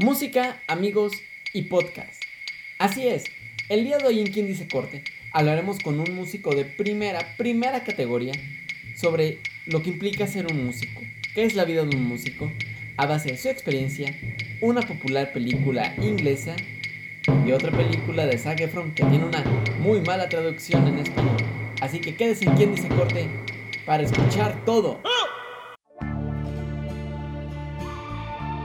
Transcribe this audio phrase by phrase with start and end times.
[0.00, 1.12] Música, amigos
[1.52, 2.22] y podcast.
[2.78, 3.24] Así es,
[3.68, 7.82] el día de hoy en Quien dice corte hablaremos con un músico de primera, primera
[7.82, 8.32] categoría
[8.94, 11.00] sobre lo que implica ser un músico,
[11.34, 12.48] qué es la vida de un músico,
[12.96, 14.16] a base de su experiencia,
[14.60, 16.54] una popular película inglesa
[17.44, 19.42] y otra película de Zac Efron que tiene una
[19.80, 21.38] muy mala traducción en español.
[21.80, 23.28] Así que quédese en Quien dice corte
[23.84, 25.02] para escuchar todo.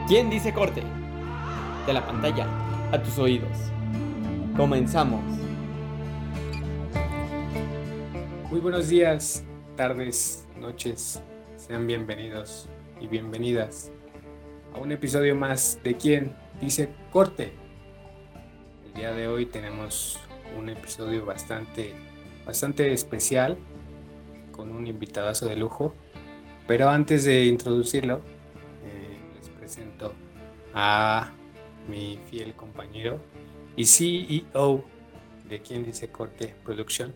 [0.08, 0.84] ¿Quién dice corte?
[1.86, 2.48] De la pantalla
[2.94, 3.52] a tus oídos.
[4.56, 5.22] Comenzamos.
[8.50, 9.44] Muy buenos días,
[9.76, 11.22] tardes, noches.
[11.58, 12.70] Sean bienvenidos
[13.02, 13.92] y bienvenidas
[14.74, 17.52] a un episodio más de ¿Quién dice corte?
[18.86, 20.22] El día de hoy tenemos
[20.58, 21.94] un episodio bastante,
[22.46, 23.58] bastante especial
[24.54, 25.94] con un invitadazo de lujo.
[26.66, 28.22] Pero antes de introducirlo,
[28.86, 30.14] eh, les presento
[30.74, 31.30] a
[31.88, 33.20] mi fiel compañero
[33.76, 34.84] y CEO
[35.50, 37.14] de quien dice Corte Production,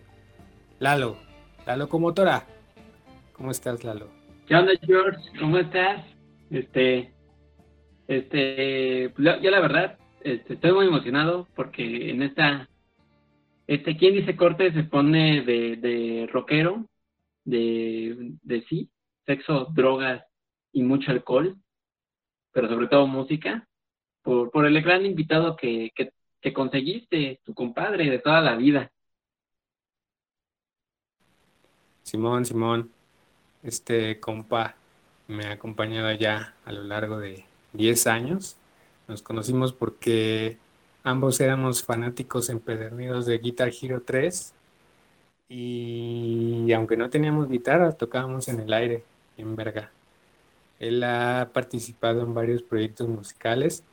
[0.80, 1.18] Lalo,
[1.66, 2.46] la locomotora.
[3.34, 4.10] ¿Cómo estás, Lalo?
[4.48, 5.22] ¿Qué onda, George?
[5.40, 6.06] ¿Cómo estás?
[6.50, 7.12] Este,
[8.08, 12.70] este, pues, yo la verdad, este, estoy muy emocionado porque en esta,
[13.68, 16.86] este, quien dice corte se pone de, de rockero,
[17.44, 18.90] de, de sí,
[19.26, 20.24] sexo, drogas
[20.72, 21.56] y mucho alcohol,
[22.52, 23.68] pero sobre todo música
[24.52, 28.92] por, el gran invitado que, que, conseguiste, tu compadre de toda la vida.
[32.04, 32.92] Simón, Simón,
[33.64, 34.76] este compa
[35.28, 38.58] me ha acompañado ya a lo largo de 10 años.
[39.08, 40.58] Nos conocimos porque
[41.04, 44.54] ambos éramos fanáticos empedernidos de Guitar Hero 3
[45.50, 49.04] y aunque no teníamos guitarra, tocábamos en el aire,
[49.38, 49.92] en verga.
[50.80, 53.84] Él ha participado en varios proyectos musicales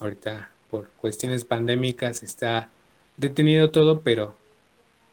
[0.00, 2.70] Ahorita por cuestiones pandémicas está
[3.16, 4.36] detenido todo, pero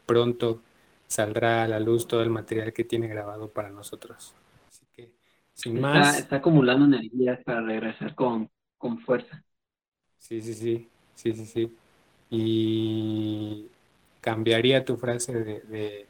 [0.06, 0.60] pronto
[1.08, 4.34] saldrá a la luz todo el material que tiene grabado para nosotros.
[4.68, 5.10] Así que,
[5.54, 6.18] sin más.
[6.18, 9.42] Está acumulando energías para regresar con, con fuerza.
[10.18, 10.88] Sí, sí, sí.
[11.14, 11.76] Sí, sí, sí.
[12.30, 13.68] Y
[14.20, 16.06] cambiaría tu frase de, de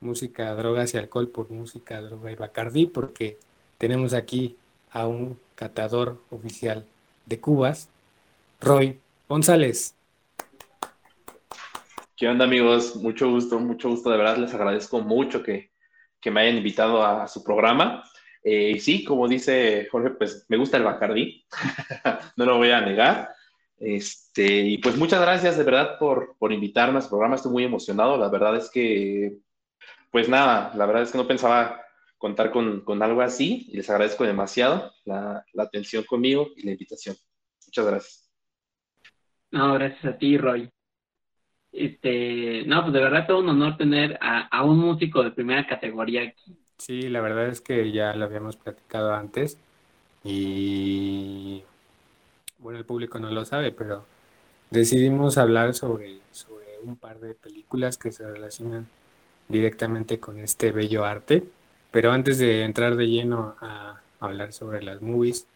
[0.00, 3.38] música, drogas y alcohol por música, droga y bacardí, porque
[3.78, 4.56] tenemos aquí
[4.90, 6.86] a un catador oficial
[7.26, 7.88] de Cubas,
[8.60, 8.98] Roy
[9.28, 9.94] González.
[12.16, 12.96] ¿Qué onda amigos?
[12.96, 15.72] Mucho gusto, mucho gusto, de verdad les agradezco mucho que,
[16.30, 18.02] me hayan invitado a, su programa.
[18.42, 21.44] Eh, sí, como dice Jorge, pues me gusta el Bacardí,
[22.36, 23.30] no lo voy a negar.
[23.78, 27.64] Este, y pues muchas gracias de verdad por, por invitarme a su programa, estoy muy
[27.64, 29.36] emocionado, la verdad es que,
[30.10, 31.83] pues nada, la verdad es que no pensaba
[32.24, 37.14] contar con, algo así y les agradezco demasiado la, atención conmigo y la invitación.
[37.66, 38.30] Muchas gracias.
[39.50, 40.70] No, gracias a ti, Roy.
[41.70, 46.22] Este, no, pues de verdad todo un honor tener a, un músico de primera categoría
[46.22, 46.56] aquí.
[46.78, 49.58] Sí, la verdad es que ya lo habíamos platicado antes
[50.24, 51.62] y
[52.58, 54.06] bueno, el público no lo sabe, pero
[54.70, 58.88] decidimos hablar sobre, sobre un par de películas que se relacionan
[59.46, 61.44] directamente con este bello arte.
[61.94, 65.46] Pero antes de entrar de lleno a hablar sobre las movies,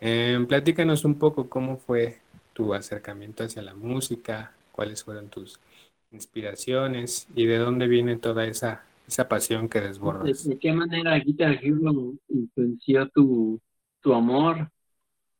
[0.00, 2.18] eh, platícanos un poco cómo fue
[2.52, 5.60] tu acercamiento hacia la música, cuáles fueron tus
[6.10, 10.48] inspiraciones y de dónde viene toda esa, esa pasión que desbordas.
[10.48, 13.60] ¿De, qué manera Guitar Hero influenció tu,
[14.00, 14.68] tu amor?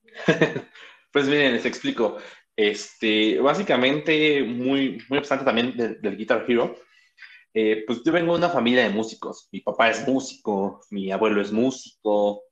[1.12, 2.18] pues miren, les explico.
[2.54, 6.76] Este, básicamente, muy, muy obstante también del, del Guitar Hero,
[7.58, 9.48] eh, pues yo vengo de una familia de músicos.
[9.50, 12.42] Mi papá es músico, mi abuelo es músico.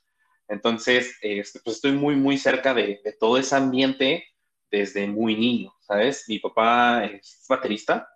[0.48, 4.24] Entonces, este, pues estoy muy, muy cerca de, todo ese ambiente
[4.70, 6.24] desde muy niño, ¿sabes?
[6.26, 8.08] Mi papá es baterista,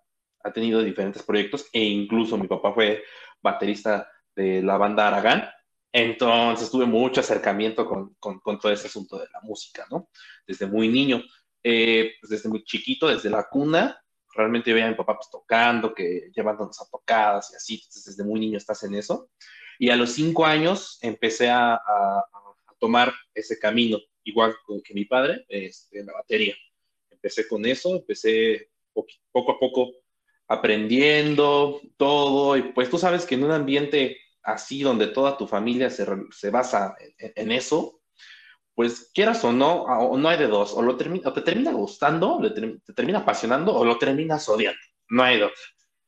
[0.43, 3.03] ha tenido diferentes proyectos e incluso mi papá fue
[3.39, 5.47] baterista de la banda Aragán.
[5.91, 10.09] Entonces tuve mucho acercamiento con, con, todo ese asunto de la música, ¿no?
[10.47, 11.21] Desde muy niño,
[11.61, 14.01] eh, pues desde muy chiquito, desde la cuna,
[14.39, 18.23] realmente veía a mi papá pues, tocando, que llevándonos a tocadas y así, entonces desde
[18.27, 19.29] muy niño estás en eso.
[19.77, 21.79] Y a los cinco años empecé a,
[22.79, 24.55] tomar ese camino, igual
[24.85, 26.55] que mi padre, este, la batería.
[27.11, 28.69] Empecé con eso, empecé
[29.33, 29.91] poco a poco
[30.47, 35.89] aprendiendo todo, y pues tú sabes que en un ambiente así, donde toda tu familia
[35.89, 37.98] se, se basa en, eso,
[38.79, 42.39] pues quieras o no, o no hay de dos, o, lo o te termina gustando,
[42.41, 44.79] te termina apasionando, o lo terminas odiando,
[45.09, 45.51] no hay dos.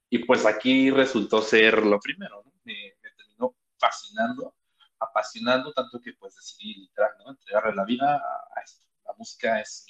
[0.10, 2.54] Y pues aquí resultó ser lo primero, ¿no?
[2.64, 4.56] me, terminó fascinando,
[4.98, 7.32] apasionando, tanto que pues decidí literal, ¿no?
[7.32, 9.86] Entregarle la vida a, esto, la música es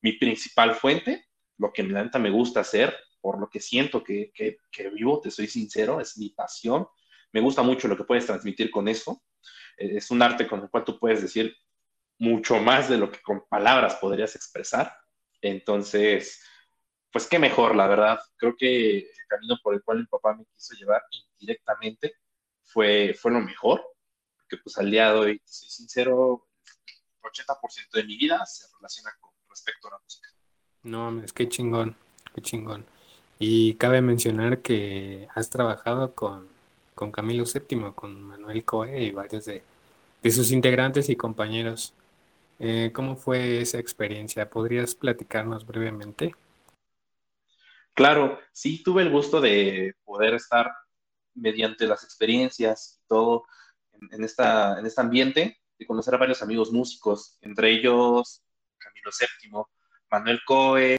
[0.00, 4.56] mi, principal fuente, lo que me, me gusta hacer, por lo que siento que, que,
[4.72, 6.84] que, vivo, te soy sincero, es mi pasión.
[7.30, 9.22] Me gusta mucho lo que puedes transmitir con eso.
[9.76, 11.54] Es un arte con el cual tú puedes decir
[12.22, 14.96] mucho más de lo que con palabras podrías expresar.
[15.40, 16.40] Entonces,
[17.10, 18.20] pues qué mejor, la verdad.
[18.36, 21.02] Creo que el camino por el cual mi papá me quiso llevar
[21.40, 22.14] indirectamente
[22.62, 23.82] fue, fue lo mejor,
[24.36, 26.46] porque pues al día de hoy, soy sincero,
[27.24, 30.28] el 80% de mi vida se relaciona con respecto a la música.
[30.84, 31.96] No, es que chingón,
[32.36, 32.86] qué chingón.
[33.40, 36.46] Y cabe mencionar que has trabajado con,
[36.94, 39.64] con Camilo VII, con Manuel Coe y varios de,
[40.22, 41.94] de sus integrantes y compañeros.
[42.58, 44.48] Eh, ¿Cómo fue esa experiencia?
[44.48, 46.34] ¿Podrías platicarnos brevemente?
[47.94, 50.70] Claro, sí, tuve el gusto de poder estar
[51.34, 53.44] mediante las experiencias y todo
[54.10, 58.42] en, esta, en este ambiente, de conocer a varios amigos músicos, entre ellos
[58.78, 59.62] Camilo VII,
[60.10, 60.96] Manuel Coe,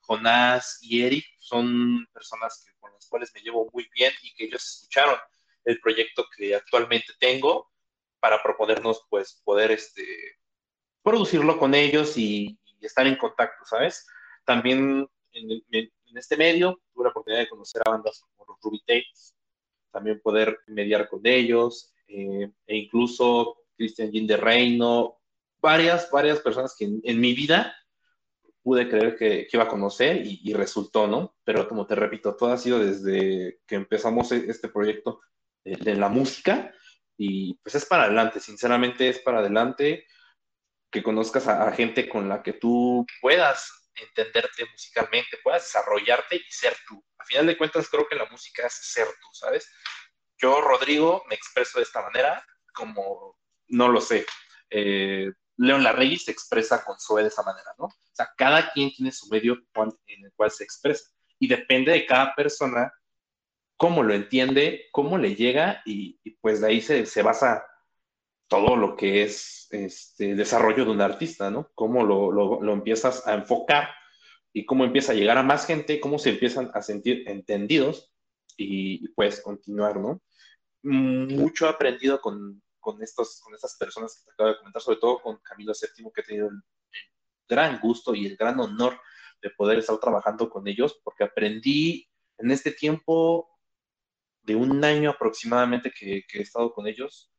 [0.00, 4.44] Jonás y Eric, son personas que, con las cuales me llevo muy bien y que
[4.44, 5.18] ellos escucharon
[5.64, 7.70] el proyecto que actualmente tengo
[8.18, 10.04] para proponernos pues poder este,
[11.02, 14.06] producirlo con ellos y, estar en contacto, ¿sabes?
[14.44, 15.62] También en,
[16.14, 18.82] este medio tuve la oportunidad de conocer a bandas como los Ruby
[19.90, 25.20] también poder mediar con ellos, eh, e incluso Christian Jean de Reino,
[25.60, 27.74] varias, varias personas que en, mi vida
[28.62, 31.36] pude creer que, iba a conocer y, resultó, ¿no?
[31.44, 35.20] Pero como te repito, todo ha sido desde que empezamos e, este proyecto
[35.64, 36.72] de, la música
[37.16, 40.06] y pues es para adelante, sinceramente es para adelante
[40.90, 46.76] que conozcas a gente con la que tú puedas entenderte musicalmente, puedas desarrollarte y ser
[46.88, 47.02] tú.
[47.18, 49.70] A final de cuentas, creo que la música es ser tú, ¿sabes?
[50.38, 53.38] Yo, Rodrigo, me expreso de esta manera, como,
[53.68, 54.24] no lo sé,
[54.70, 57.84] eh, León Larregui se expresa con Zoe de esa manera, ¿no?
[57.84, 59.58] O sea, cada quien tiene su medio
[60.06, 61.10] en el cual se expresa.
[61.38, 62.90] Y depende de cada persona
[63.76, 67.66] cómo lo entiende, cómo le llega, y, pues de ahí se, se, basa
[68.50, 71.70] todo lo que es este, el desarrollo de un artista, ¿no?
[71.76, 73.88] Cómo lo, lo, empiezas a enfocar
[74.52, 78.12] y cómo empieza a llegar a más gente, cómo se empiezan a sentir entendidos
[78.56, 80.20] y, puedes continuar, ¿no?
[80.82, 84.98] Mucho he aprendido con, con, estos, con estas personas que te acabo de comentar, sobre
[84.98, 86.60] todo con Camilo VII, que he tenido el,
[87.48, 89.00] gran gusto y el gran honor
[89.40, 92.08] de poder estar trabajando con ellos, porque aprendí
[92.38, 93.48] en este tiempo
[94.42, 97.30] de un año aproximadamente que he estado con ellos,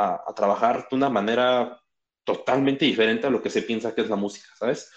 [0.00, 1.80] a, trabajar de una manera
[2.24, 4.90] totalmente diferente a lo que se piensa que es la música, ¿sabes?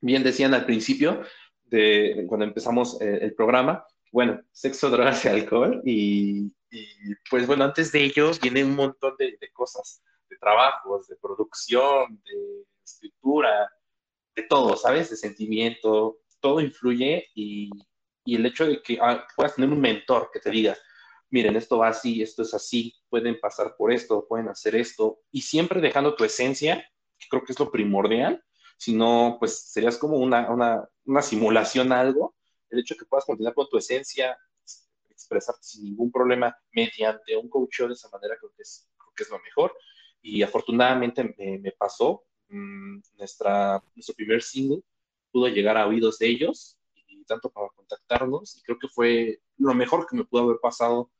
[0.00, 1.22] Bien decían al principio,
[1.64, 6.52] de, cuando empezamos eh, el programa, bueno, sexo, drogas y alcohol, y,
[7.30, 12.64] pues bueno, antes de ello viene un montón de, cosas, de trabajos, de producción, de
[12.84, 13.70] escritura,
[14.36, 15.10] de todo, ¿sabes?
[15.10, 17.70] De sentimiento, todo influye y,
[18.24, 20.76] y el hecho de que ah, puedas tener un mentor que te diga,
[21.30, 25.42] miren, esto va así, esto es así, pueden pasar por esto, pueden hacer esto, y
[25.42, 26.84] siempre dejando tu esencia,
[27.18, 28.42] que creo que es lo primordial,
[28.76, 32.36] si no, pues serías como una, una, una simulación a algo,
[32.70, 34.38] el hecho de que puedas continuar con tu esencia,
[35.08, 39.22] expresarte sin ningún problema mediante un coach de esa manera creo que es, creo que
[39.24, 39.74] es lo mejor,
[40.22, 44.82] y afortunadamente me, pasó, mm, nuestra, nuestro primer single
[45.30, 49.74] pudo llegar a oídos de ellos, y tanto para contactarnos, y creo que fue lo
[49.74, 51.10] mejor que me pudo haber pasado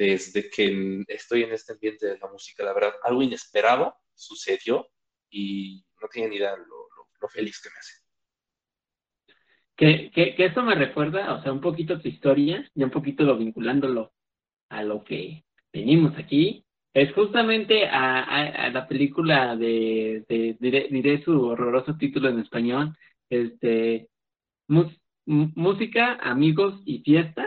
[0.00, 4.88] desde que estoy en este ambiente de la música, la verdad, algo inesperado sucedió
[5.28, 6.88] y no tienen idea lo,
[7.20, 7.92] lo, feliz que me hace.
[9.76, 13.24] Que, que, que, eso me recuerda, o sea, un poquito tu historia y un poquito
[13.24, 14.14] lo vinculándolo
[14.70, 16.64] a lo que venimos aquí,
[16.94, 22.96] es justamente a, a, la película de, de diré, su horroroso título en español,
[23.28, 24.08] este,
[25.26, 27.46] música, amigos y fiesta,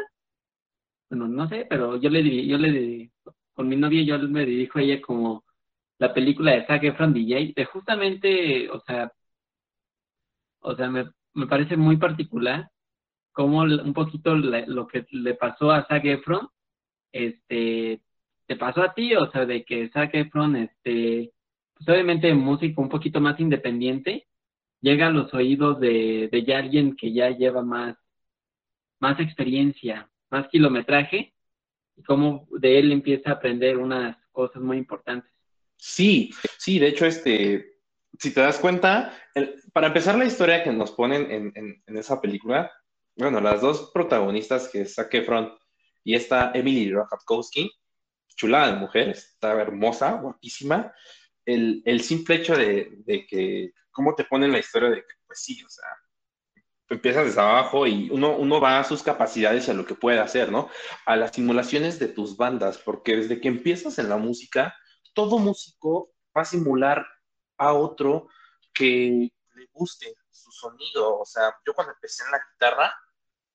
[1.13, 3.11] bueno, no sé, pero yo le yo le
[3.53, 5.45] con mi novia yo me dirijo a ella como
[5.99, 9.11] la película de Zac Efron DJ, de justamente, o sea,
[10.61, 12.69] o sea, me, me parece muy particular
[13.33, 16.49] como un poquito lo que le pasó a Zac Efron,
[17.11, 18.01] este,
[18.47, 21.31] te pasó a ti, o sea, de que Zac Efron, este,
[21.75, 24.27] pues obviamente músico un poquito más independiente,
[24.81, 27.97] llega a los oídos de, de alguien que ya lleva más,
[28.99, 31.33] más experiencia, más kilometraje
[31.95, 35.31] y cómo de él empieza a aprender unas cosas muy importantes.
[35.77, 37.77] Sí, sí, de hecho, este,
[38.19, 39.15] si te das cuenta,
[39.73, 41.53] para empezar la historia que nos ponen en,
[41.85, 42.71] en, esa película,
[43.15, 45.13] bueno, las dos protagonistas, que es Zac
[46.03, 47.71] y esta Emily Ratajkowski,
[48.35, 50.91] chulada de mujer, está hermosa, guapísima,
[51.45, 55.39] el, el simple hecho de, de, que, cómo te ponen la historia de que, pues
[55.41, 55.85] sí, o sea,
[56.89, 60.19] empiezas desde abajo y uno, uno va a sus capacidades y a lo que puede
[60.19, 60.69] hacer, ¿no?
[61.05, 64.75] A las simulaciones de tus bandas, porque desde que empiezas en la música,
[65.13, 67.05] todo músico va a simular
[67.57, 68.27] a otro
[68.73, 71.19] que le guste su sonido.
[71.19, 72.93] O sea, yo cuando empecé en la guitarra,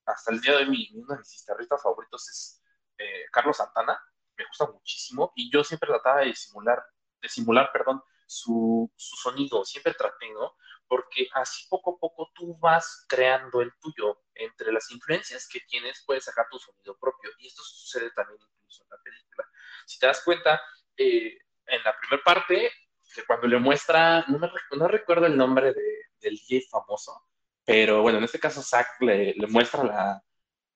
[0.06, 2.62] hasta el día de hoy, uno de mis guitarristas favoritos es
[2.96, 3.98] eh, Carlos Santana,
[4.36, 6.82] me gusta muchísimo, y yo siempre trataba de simular,
[7.20, 10.54] de simular, perdón, su, su sonido, siempre traté, ¿no?
[10.88, 14.22] Porque así poco a poco tú vas creando el tuyo.
[14.34, 18.84] Entre las influencias que tienes, puedes sacar tu sonido propio, y esto sucede también incluso
[18.84, 19.44] en la película.
[19.86, 20.60] Si te das cuenta,
[20.96, 22.70] eh, en la primera parte,
[23.26, 27.28] cuando le muestra, no, me, no recuerdo el nombre de, del DJ famoso,
[27.64, 30.22] pero bueno, en este caso Zack le, le muestra la,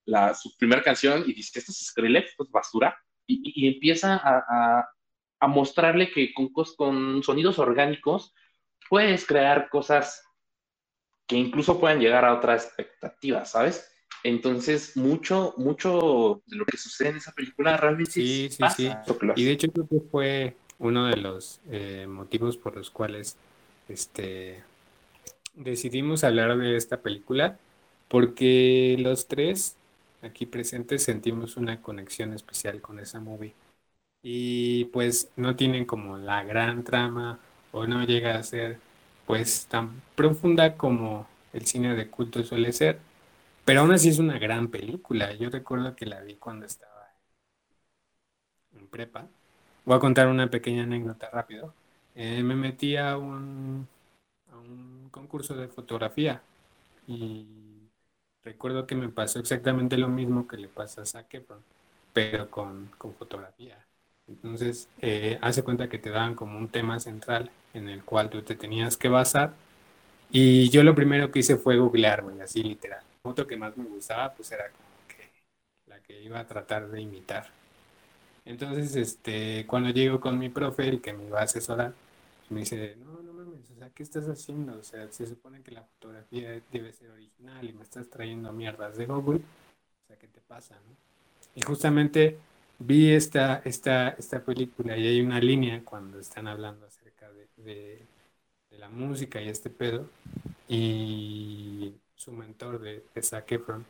[0.05, 4.17] la, su primera canción y dice, esto es Skrillex, esto es basura, y, y empieza
[4.17, 4.89] a, a,
[5.41, 8.35] a, mostrarle que con, con sonidos orgánicos
[8.93, 10.23] puedes crear cosas
[11.27, 13.91] que incluso puedan llegar a otra expectativa, ¿sabes?
[14.23, 19.03] Entonces, mucho, mucho de lo que sucede en esa película realmente sí, sí, pasa.
[19.03, 19.15] sí.
[19.35, 23.39] Y de hecho creo que fue uno de los eh, motivos por los cuales
[23.89, 24.63] este,
[25.55, 27.57] decidimos hablar de esta película,
[28.09, 29.75] porque los tres
[30.21, 33.55] aquí presentes sentimos una conexión especial con esa movie.
[34.23, 37.41] Y pues no tienen como la gran trama
[37.73, 38.79] o no llega a ser
[39.27, 42.99] pues tan profunda como el cine de culto suele ser,
[43.65, 45.35] pero aún así es una gran película.
[45.35, 47.09] Yo recuerdo que la vi cuando estaba
[48.77, 49.27] en prepa
[49.85, 51.75] Voy a contar una pequeña anécdota rápido.
[52.15, 53.87] Eh, me metí a un,
[54.53, 56.43] a un concurso de fotografía
[57.07, 57.47] y
[58.45, 61.43] recuerdo que me pasó exactamente lo mismo que le pasa a Zac
[62.15, 63.79] pero con, con fotografía.
[64.33, 68.43] Entonces, eh, hace cuenta que te daban como un tema central en el cual tú
[68.43, 69.55] te tenías que basar.
[70.31, 73.03] Y yo lo primero que hice fue googlear, así literal.
[73.23, 75.31] Otro que más me gustaba, pues era como que
[75.87, 77.51] la que iba a tratar de imitar.
[78.45, 81.93] Entonces, este, cuando llego con mi profe, el que me iba a asesorar,
[82.49, 84.79] me dice, no, no mames, o sea, ¿qué estás haciendo?
[84.79, 88.97] O sea, se supone que la fotografía debe ser original y me estás trayendo mierdas
[88.97, 89.41] de Google.
[89.41, 90.97] O sea, ¿qué te pasa, no?
[91.55, 92.39] Y justamente
[92.85, 98.07] vi esta, esta, esta película y hay una línea cuando están hablando acerca de,
[98.79, 100.09] la música y este pedo.
[100.69, 103.85] Y su mentor de, de Zac Efron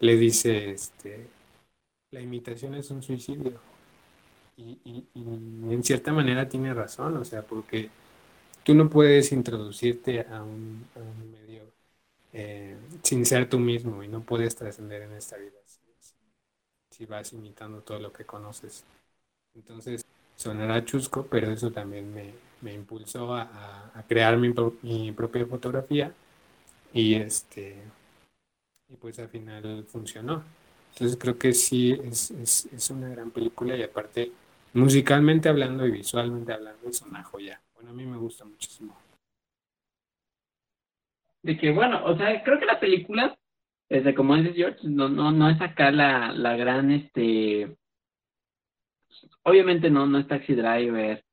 [0.00, 1.28] le dice, este,
[2.10, 3.60] la imitación es un suicidio.
[4.56, 7.90] Y, en cierta manera tiene razón, o sea, porque
[8.64, 10.84] tú no puedes introducirte a un,
[11.32, 11.64] medio
[12.32, 15.57] eh, sin ser tú mismo y no puedes trascender en esta vida
[16.98, 18.84] si, vas imitando todo lo que conoces.
[19.54, 20.04] Entonces,
[20.36, 24.52] sonará chusco, pero eso también me, impulsó a, crear mi,
[24.82, 26.12] mi, propia fotografía
[26.92, 27.76] y este
[28.88, 30.42] y pues al final funcionó.
[30.92, 34.32] Entonces creo que sí es, es, es una gran película y aparte
[34.72, 37.60] musicalmente hablando y visualmente hablando es una joya.
[37.74, 38.96] Bueno, a mí me gusta muchísimo.
[41.42, 43.37] De que bueno, o sea, creo que la película,
[43.88, 47.76] desde como dices George, no, no, no es acá la, la gran, este,
[49.42, 51.24] obviamente no, no es Taxi Driver,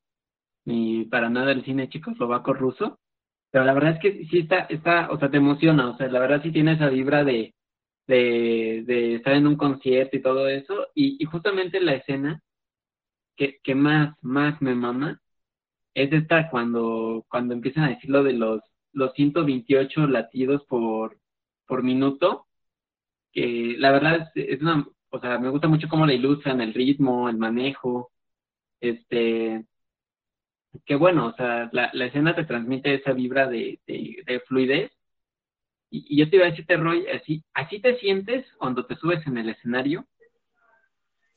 [0.66, 3.00] ni para nada el cine checoslovaco ruso,
[3.52, 6.20] pero la verdad es que sí está, está, o sea, te emociona, o sea, la
[6.20, 7.54] verdad sí tiene esa vibra de,
[8.08, 12.42] de, de estar en un concierto y todo eso, y, y justamente la escena
[13.36, 15.22] que, que más, más me mama
[15.94, 18.62] es esta cuando, cuando empiezan a decir lo de los,
[18.94, 21.18] los 128 latidos por,
[21.68, 22.45] por minuto,
[23.36, 27.27] que la verdad es, una, o sea, me gusta mucho cómo la ilustran, el ritmo,
[27.30, 28.13] el manejo,
[28.80, 29.65] este,
[30.86, 34.92] que bueno, o sea, la, la escena te transmite esa vibra de, de, de fluidez.
[35.89, 39.38] Y, yo te iba a decirte, Roy, así, así te sientes cuando te subes en
[39.38, 40.08] el escenario.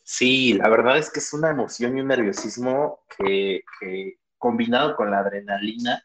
[0.04, 5.10] Sí, la verdad es que es una emoción y un nerviosismo que, que combinado con
[5.10, 6.02] la adrenalina,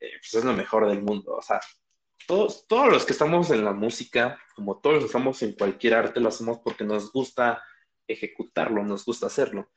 [0.00, 1.36] eh, pues es lo mejor del mundo.
[1.36, 1.60] O sea,
[2.26, 5.94] todos, todos los que estamos en la música, como todos los que estamos en cualquier
[5.94, 7.62] arte, lo hacemos porque nos gusta
[8.06, 9.70] ejecutarlo, nos gusta hacerlo.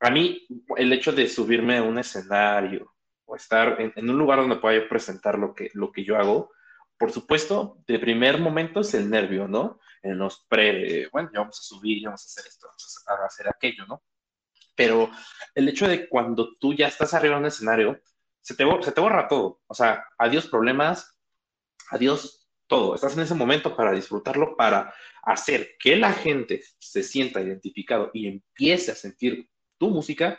[0.00, 4.38] A mí, el hecho de subirme a un escenario o estar en, en un lugar
[4.40, 6.50] donde pueda presentar lo que, lo que yo hago,
[6.98, 9.80] por supuesto, de primer momento es el nervio, ¿no?
[10.02, 13.26] En los pre, bueno, ya vamos a subir, ya vamos a hacer esto, vamos a
[13.26, 14.02] hacer aquello, ¿no?
[14.76, 15.10] Pero
[15.54, 18.00] el hecho de cuando tú ya estás arriba de un escenario,
[18.40, 19.60] se te, se te borra todo.
[19.66, 21.13] O sea, adiós problemas,
[21.90, 22.94] adiós todo.
[22.94, 28.26] Estás en ese momento para disfrutarlo, para hacer que la gente se sienta identificado y
[28.26, 29.48] empiece a sentir
[29.78, 30.38] tu música.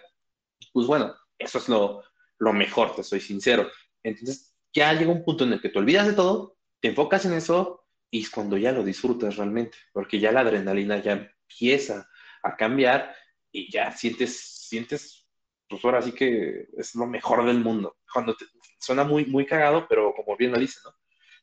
[0.73, 2.03] Pues bueno, eso es lo,
[2.39, 3.69] lo mejor, te soy sincero.
[4.03, 7.33] Entonces, ya llega un punto en el que te olvidas de todo, te enfocas en
[7.33, 12.09] eso y es cuando ya lo disfrutas realmente, porque ya la adrenalina ya empieza
[12.43, 13.15] a cambiar
[13.51, 15.27] y ya sientes, sientes,
[15.67, 17.97] pues ahora sí que es lo mejor del mundo.
[18.11, 18.45] Cuando te,
[18.79, 20.91] suena muy, muy cagado, pero como bien lo dice, ¿no?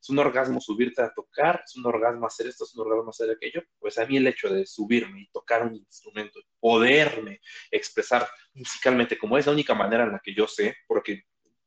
[0.02, 3.30] Es un orgasmo subirte a tocar, es un orgasmo hacer esto, es un orgasmo hacer
[3.30, 3.62] aquello.
[3.78, 7.40] Pues a mí el hecho de subirme y tocar un instrumento, poderme
[7.70, 11.22] expresar musicalmente, como es la única manera en la que yo sé, porque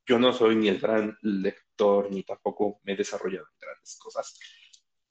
[0.06, 4.38] yo no soy ni el gran lector, ni tampoco me he desarrollado en grandes cosas,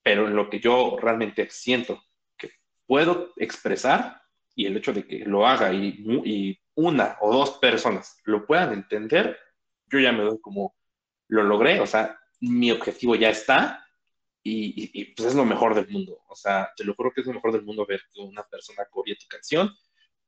[0.03, 2.03] pero en lo que yo realmente siento
[2.37, 2.51] que
[2.85, 4.21] puedo expresar
[4.55, 8.75] y el hecho de que lo haga y, y una o dos personas lo puedan
[8.75, 9.39] entender,
[9.87, 10.77] yo ya me doy como
[11.29, 12.21] lo logré, o sea,
[12.51, 13.87] mi objetivo ya está
[14.43, 16.23] y, pues es lo mejor del mundo.
[16.29, 18.85] O sea, te lo juro que es lo mejor del mundo ver que una persona
[18.91, 19.75] copie tu canción,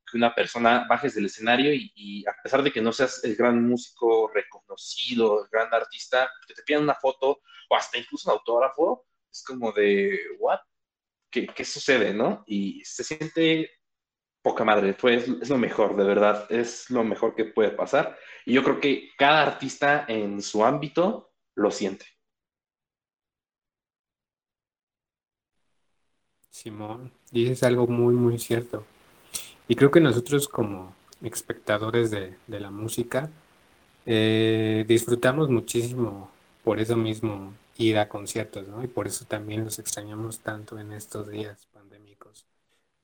[0.09, 3.67] que una persona bajes del escenario y, a pesar de que no seas el gran
[3.67, 9.05] músico reconocido, el gran artista, que te pidan una foto o hasta incluso un autógrafo,
[9.31, 10.59] es como de, ¿what?
[11.29, 12.43] ¿Qué, qué sucede, no?
[12.47, 13.69] Y se siente
[14.47, 18.17] poca madre, fue, es, lo mejor, de verdad, es lo mejor que puede pasar.
[18.45, 21.26] Y yo creo que cada artista en su ámbito
[21.57, 22.05] lo siente.
[26.49, 28.85] Simón, y es algo muy, muy cierto.
[29.67, 33.29] Y creo que nosotros como espectadores de, la música
[34.05, 36.31] eh, disfrutamos muchísimo
[36.63, 38.83] por eso mismo ir a conciertos, ¿no?
[38.83, 42.45] Y por eso también los extrañamos tanto en estos días pandémicos.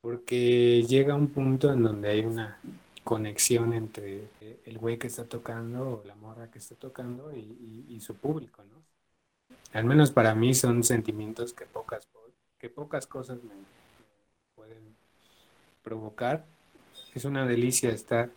[0.02, 2.60] Porque llega un punto en donde hay una
[3.04, 4.30] conexión entre
[4.66, 8.84] el güey que está tocando o la morra que está tocando y, su público, ¿no?
[9.74, 12.08] Al menos para mí son sentimientos que pocas,
[12.60, 13.54] que pocas cosas me,
[14.56, 14.96] pueden
[15.84, 16.46] provocar.
[17.14, 18.30] Es una delicia estar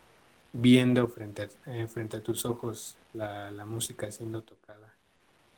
[0.53, 4.95] viendo frente a, eh, frente a tus ojos la, música siendo tocada.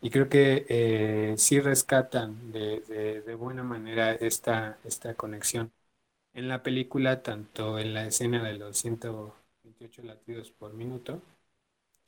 [0.00, 5.72] Y creo que eh, sí rescatan de, de, buena manera esta, esta conexión
[6.34, 11.20] en la película, tanto en la escena de los 128 latidos por minuto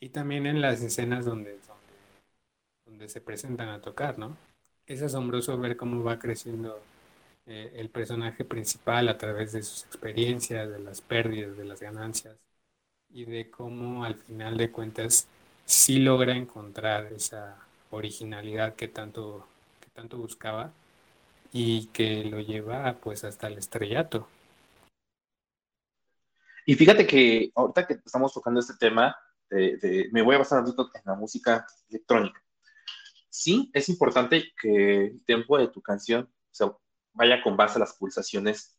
[0.01, 1.59] y también en las escenas donde,
[2.87, 4.37] donde, se presentan a tocar, ¿no?
[4.87, 6.81] Es asombroso ver cómo va creciendo
[7.47, 12.37] eh, el personaje principal a través de sus experiencias, de las pérdidas, de las ganancias
[13.11, 15.29] y de cómo al final de cuentas
[15.65, 17.59] sí logra encontrar esa
[17.91, 19.47] originalidad que tanto,
[19.81, 20.73] que tanto buscaba
[21.53, 24.29] y que lo lleva pues hasta el estrellato.
[26.67, 29.17] Y fíjate que ahorita que estamos tocando este tema,
[29.51, 32.43] me voy a basar en la música electrónica.
[33.29, 36.31] Sí, es importante que el tempo de tu canción
[37.13, 38.79] vaya con base a las pulsaciones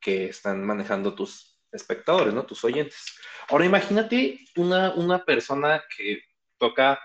[0.00, 2.44] que están manejando tus espectadores, ¿no?
[2.44, 3.16] Tus oyentes.
[3.48, 6.22] Ahora imagínate una, una persona que
[6.58, 7.00] toca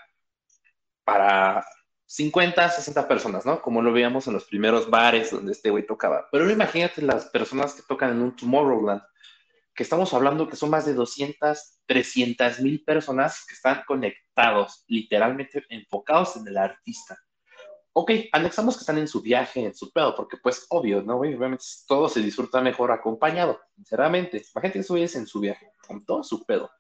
[1.04, 1.66] para
[2.12, 3.62] 50, 60 personas, ¿no?
[3.62, 6.28] Como lo veíamos en los primeros bares donde este güey tocaba.
[6.32, 9.04] Pero imagínate las personas que tocan en un Tomorrowland,
[9.76, 15.64] que estamos hablando que son más de 200, 300 mil personas que están conectados, literalmente
[15.70, 17.16] enfocados en el artista.
[17.94, 21.18] Ok, anexamos que están en su viaje, en su pedo, porque pues obvio, ¿no?
[21.18, 24.44] Obviamente todo se disfruta mejor acompañado, sinceramente.
[24.56, 26.72] Imagínate eso es en su viaje, con todo su pedo.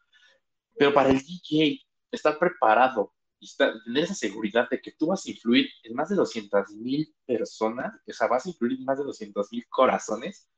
[0.75, 5.29] Pero para el DJ, estar preparado y tener esa seguridad de que tú vas a
[5.29, 9.05] influir en más de 200 mil personas, o sea, vas a influir en más de
[9.05, 10.49] 200 mil corazones,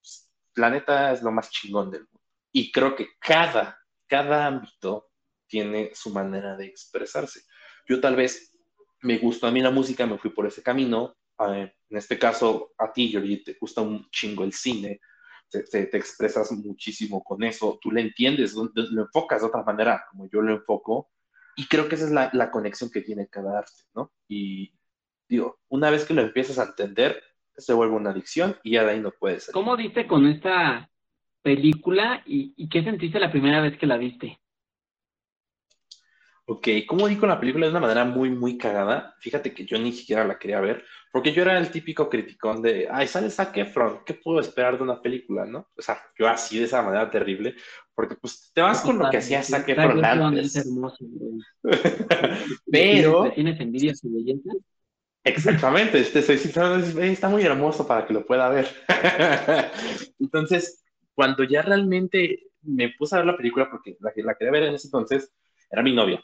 [0.00, 2.20] pues, la neta es lo más chingón del mundo.
[2.52, 5.10] Y creo que cada, cada ámbito
[5.46, 7.42] tiene su manera de expresarse.
[7.88, 8.52] Yo tal vez
[9.00, 11.16] me gustó a mí la música, me fui por ese camino.
[11.38, 15.00] En este caso, a ti, Yori, te gusta un chingo el cine,
[15.50, 20.04] te, te, expresas muchísimo con eso, tú le entiendes, lo, lo enfocas de otra manera,
[20.10, 21.10] como yo lo enfoco,
[21.56, 24.12] y creo que esa es la, la, conexión que tiene cada arte, ¿no?
[24.28, 24.72] Y
[25.28, 27.22] digo, una vez que lo empiezas a entender,
[27.56, 29.54] se vuelve una adicción y ya de ahí no puedes salir.
[29.54, 30.90] ¿Cómo diste con esta
[31.42, 34.41] película y, y qué sentiste la primera vez que la viste?
[36.44, 39.14] Ok, como di con la película de una manera muy, muy cagada.
[39.20, 42.88] Fíjate que yo ni siquiera la quería ver, porque yo era el típico criticón de,
[42.90, 45.68] ay, sale Zac Efron, ¿qué puedo esperar de una película, no?
[45.76, 47.54] O sea, yo así de esa manera terrible,
[47.94, 50.56] porque pues te vas con lo que hacía Zac Efron antes.
[50.56, 51.04] Es hermoso,
[52.70, 53.30] Pero...
[53.32, 54.50] ¿Tienes envidia su belleza?
[55.24, 56.18] Exactamente, este,
[57.12, 58.66] está muy hermoso para que lo pueda ver.
[60.18, 60.82] entonces,
[61.14, 64.74] cuando ya realmente me puse a ver la película, porque la, la quería ver en
[64.74, 65.32] ese entonces,
[65.70, 66.20] era mi novia.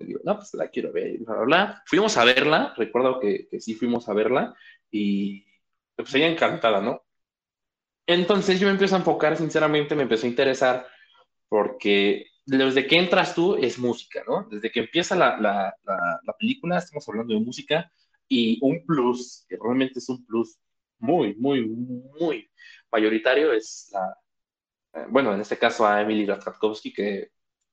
[0.00, 3.60] Le digo, no, pues la quiero ver, bla, bla, Fuimos a verla, recuerdo que, que
[3.60, 4.54] sí fuimos a verla,
[4.90, 5.46] y
[5.96, 7.02] pues ella encantada, ¿no?
[8.06, 10.86] Entonces yo me empiezo a enfocar, sinceramente, me empezó a interesar,
[11.48, 14.48] porque desde que entras tú es música, ¿no?
[14.50, 17.92] Desde que empieza la, la, la, película estamos hablando de música
[18.28, 20.58] y un plus, que realmente es un plus
[20.98, 22.50] muy, muy, muy
[22.90, 24.16] mayoritario, es la,
[24.94, 27.30] eh, bueno, en este caso a Emily Ratajkowski, que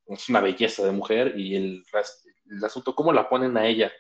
[0.10, 1.84] es una belleza de mujer y el,
[2.50, 3.92] el asunto, cómo la ponen a ella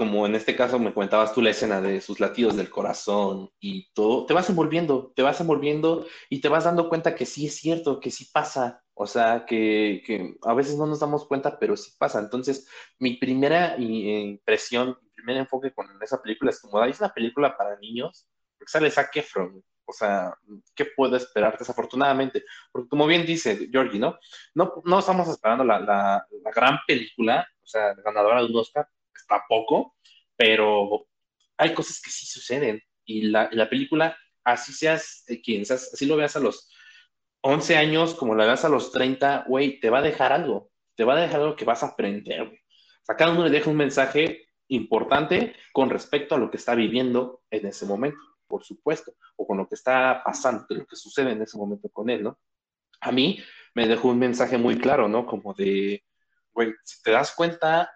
[0.00, 3.92] como en este caso me comentabas tú la escena de sus latidos del corazón y
[3.92, 7.56] todo, te vas envolviendo, te vas envolviendo y te vas dando cuenta que sí es
[7.56, 11.76] cierto, que sí pasa, o sea, que, que a veces no nos damos cuenta, pero
[11.76, 12.18] sí pasa.
[12.18, 12.66] Entonces,
[12.98, 17.78] mi primera impresión, mi primer enfoque con esa película es como, es una película para
[17.78, 20.34] niños, porque sale Zac Efron, o sea,
[20.74, 21.58] ¿qué puedo esperar?
[21.58, 24.18] Desafortunadamente, porque como bien dice Georgie, ¿no?
[24.54, 28.88] No, no estamos esperando la, la, la gran película, o sea, ganadora de un Oscar,
[29.28, 29.96] tampoco,
[30.36, 31.06] pero
[31.56, 32.82] hay cosas que sí suceden.
[33.04, 36.70] Y la, la película, así seas quien seas, así lo veas a los
[37.42, 41.04] 11 años, como la veas a los 30, güey, te va a dejar algo, te
[41.04, 42.58] va a dejar algo que vas a aprender, güey.
[42.58, 46.74] O sea, cada uno le deja un mensaje importante con respecto a lo que está
[46.74, 51.30] viviendo en ese momento, por supuesto, o con lo que está pasando, lo que sucede
[51.30, 52.38] en ese momento con él, ¿no?
[53.00, 53.38] A mí
[53.74, 55.24] me dejó un mensaje muy claro, ¿no?
[55.24, 56.04] Como de,
[56.52, 57.90] güey, si te das cuenta,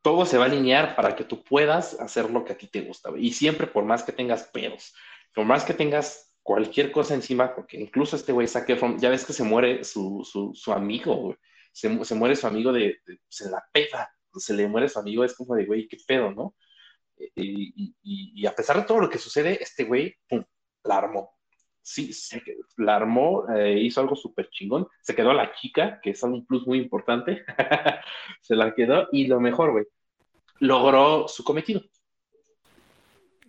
[0.00, 2.82] todo se va a alinear para que tú puedas hacer lo que a ti te
[2.82, 3.10] gusta.
[3.18, 4.94] Y siempre, por más que tengas pedos,
[5.34, 9.32] por más que tengas cualquier cosa encima, porque incluso este güey saque ya ves que
[9.32, 11.36] se muere su, su, amigo,
[11.72, 15.34] Se, se, muere su amigo de, se la peda, se le muere su amigo, es
[15.34, 16.54] como de, güey, qué pedo, ¿no?
[17.34, 20.14] Y, a pesar de todo lo que sucede, este güey,
[20.84, 21.30] la armó.
[21.82, 22.10] Sí,
[22.76, 24.86] la armó, eh, hizo algo súper chingón.
[25.00, 27.44] Se quedó a la chica, que es un plus muy importante.
[28.42, 29.08] se la quedó.
[29.10, 29.86] Y lo mejor, güey,
[30.60, 31.82] logró su cometido.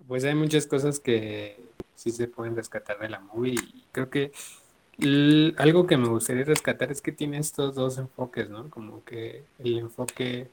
[0.08, 1.60] Pues hay muchas cosas que
[1.96, 4.32] sí se pueden rescatar de la movie y creo que
[5.58, 8.70] algo que me gustaría rescatar es que tiene estos dos enfoques, ¿no?
[8.70, 10.50] Como que el enfoque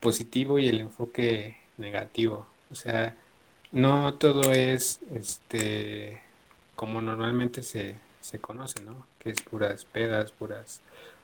[0.00, 2.46] positivo y el enfoque negativo.
[2.74, 3.16] O sea,
[3.70, 6.20] no todo es este
[6.74, 9.06] como normalmente se, se conoce, ¿no?
[9.20, 10.80] Que es puras pedas, puras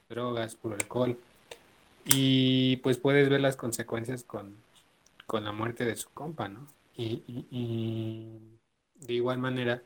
[0.09, 1.19] drogas, puro alcohol.
[2.07, 4.55] Y pues puedes ver las consecuencias con,
[5.27, 6.69] con la muerte de su compa, ¿no?
[6.97, 8.39] Y,
[9.01, 9.83] de igual manera,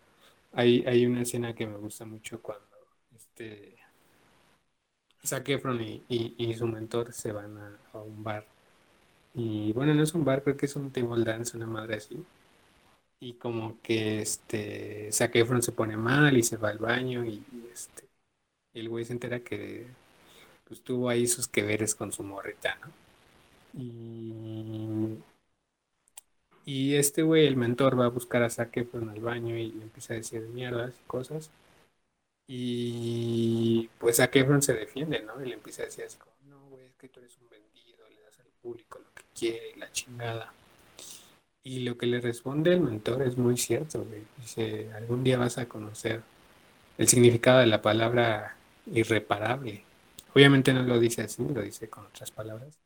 [0.53, 2.67] hay, hay una escena que me gusta mucho cuando
[3.17, 3.77] este
[5.25, 8.54] Zac Efron y, su mentor se van a, un bar.
[9.35, 12.25] Y bueno, no es un bar, creo que es un table dance, una madre así.
[13.21, 17.43] Y como que este Zac Efron se pone mal y se va al baño y,
[17.73, 18.05] este
[18.75, 19.87] el güey se entera que
[20.65, 22.93] pues tuvo ahí sus que veres con su morrita, ¿no?
[23.81, 25.19] Y
[26.67, 30.15] y este güey, el mentor, va a buscar a Zac Efron al baño y empieza
[30.15, 31.51] a decir mierdas y cosas.
[32.47, 35.43] Y pues Zac Efron se defiende, ¿no?
[35.43, 38.09] Y le empieza a decir así como, no, güey, es que tú eres un vendido,
[38.11, 40.53] le das al público lo quiere la chingada.
[41.63, 44.23] Y lo que le responde el mentor es muy cierto, güey.
[44.39, 46.23] Dice, algún día vas a conocer
[46.99, 49.83] el significado de la palabra irreparable.
[50.35, 52.79] Obviamente no lo dice así, lo dice con otras palabras.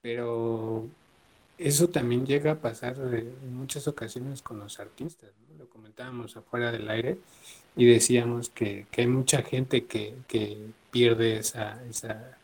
[0.00, 0.88] Pero
[1.58, 5.58] eso también llega a pasar en muchas ocasiones con los artistas, ¿no?
[5.58, 7.18] Lo comentábamos afuera del aire
[7.76, 10.14] y decíamos que, hay mucha gente que,
[10.90, 12.37] pierde esa, esa,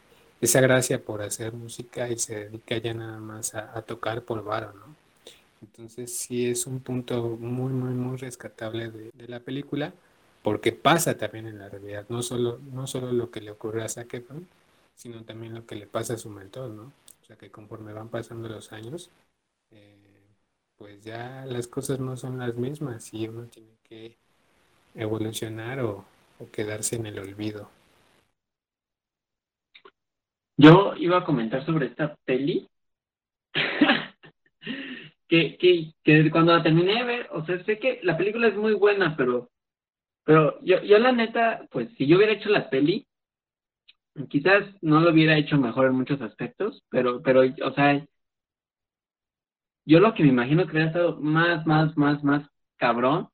[0.44, 4.72] esa, gracia por hacer música y se dedica ya nada más a, tocar por varo,
[4.74, 4.94] ¿no?
[5.62, 9.92] Entonces sí es un punto muy, muy, muy rescatable de, la película
[10.42, 13.88] porque pasa también en la realidad, no solo, no solo lo que le ocurre a
[13.88, 14.22] Zac
[14.94, 16.92] sino también lo que le pasa a su mentor, ¿no?
[17.22, 19.10] O sea que conforme van pasando los años,
[19.70, 19.96] eh,
[20.76, 24.16] pues ya las cosas no son las mismas y uno tiene que
[24.94, 26.04] evolucionar o,
[26.52, 27.70] quedarse en el olvido.
[30.56, 32.68] Yo iba a comentar sobre esta peli.
[35.28, 35.56] que,
[36.04, 39.16] que, cuando la terminé de ver, o sea, sé que la película es muy buena,
[39.16, 39.50] pero,
[40.24, 43.06] pero yo, yo la neta, pues si yo hubiera hecho la peli,
[44.28, 48.04] quizás no lo hubiera hecho mejor en muchos aspectos, pero, pero, o sea,
[49.86, 53.28] yo lo que me imagino que hubiera estado más, más, más, más cabrón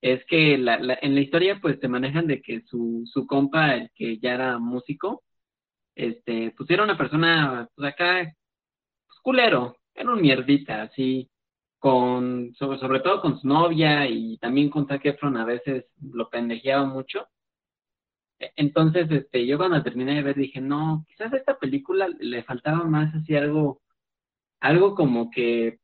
[0.00, 3.90] es que la, en la historia pues te manejan de que su, su compa, el
[3.94, 5.22] que ya era músico,
[5.98, 8.34] este, pues era una persona, pues acá,
[9.06, 11.30] pues culero, era un mierdita, así,
[11.78, 16.30] con, sobre, sobre todo con su novia y también con Zac Efron a veces lo
[16.30, 17.28] pendejeaba mucho
[18.56, 22.84] entonces, este, yo cuando terminé de ver dije, no, quizás a esta película le faltaba
[22.84, 23.82] más así algo,
[24.60, 25.80] algo como que,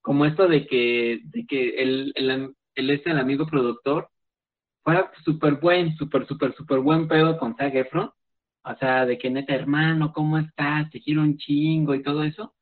[0.00, 4.10] como esto de que, de que el, el, el este, el amigo productor,
[4.82, 8.10] fuera súper buen, súper, súper, súper buen pedo con Zac Efron.
[8.64, 10.90] O sea, de que neta, hermano, ¿cómo estás?
[10.90, 12.54] Te quiero un chingo y todo eso.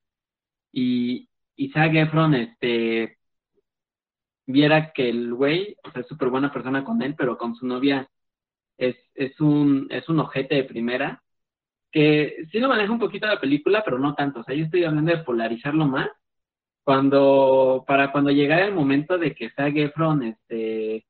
[0.73, 3.19] Y, y Zac Efron, este,
[4.47, 7.67] viera que el güey, o sea, es súper buena persona con él, pero con su
[7.67, 8.09] novia
[8.79, 11.23] es, es, un, es un ojete de primera,
[11.93, 14.41] que sí lo maneja un poquito la película, pero no tanto.
[14.41, 16.09] O sea, yo estoy hablando de polarizarlo más.
[16.85, 21.07] Cuando, para cuando llegara el momento de que Zac Efron, este,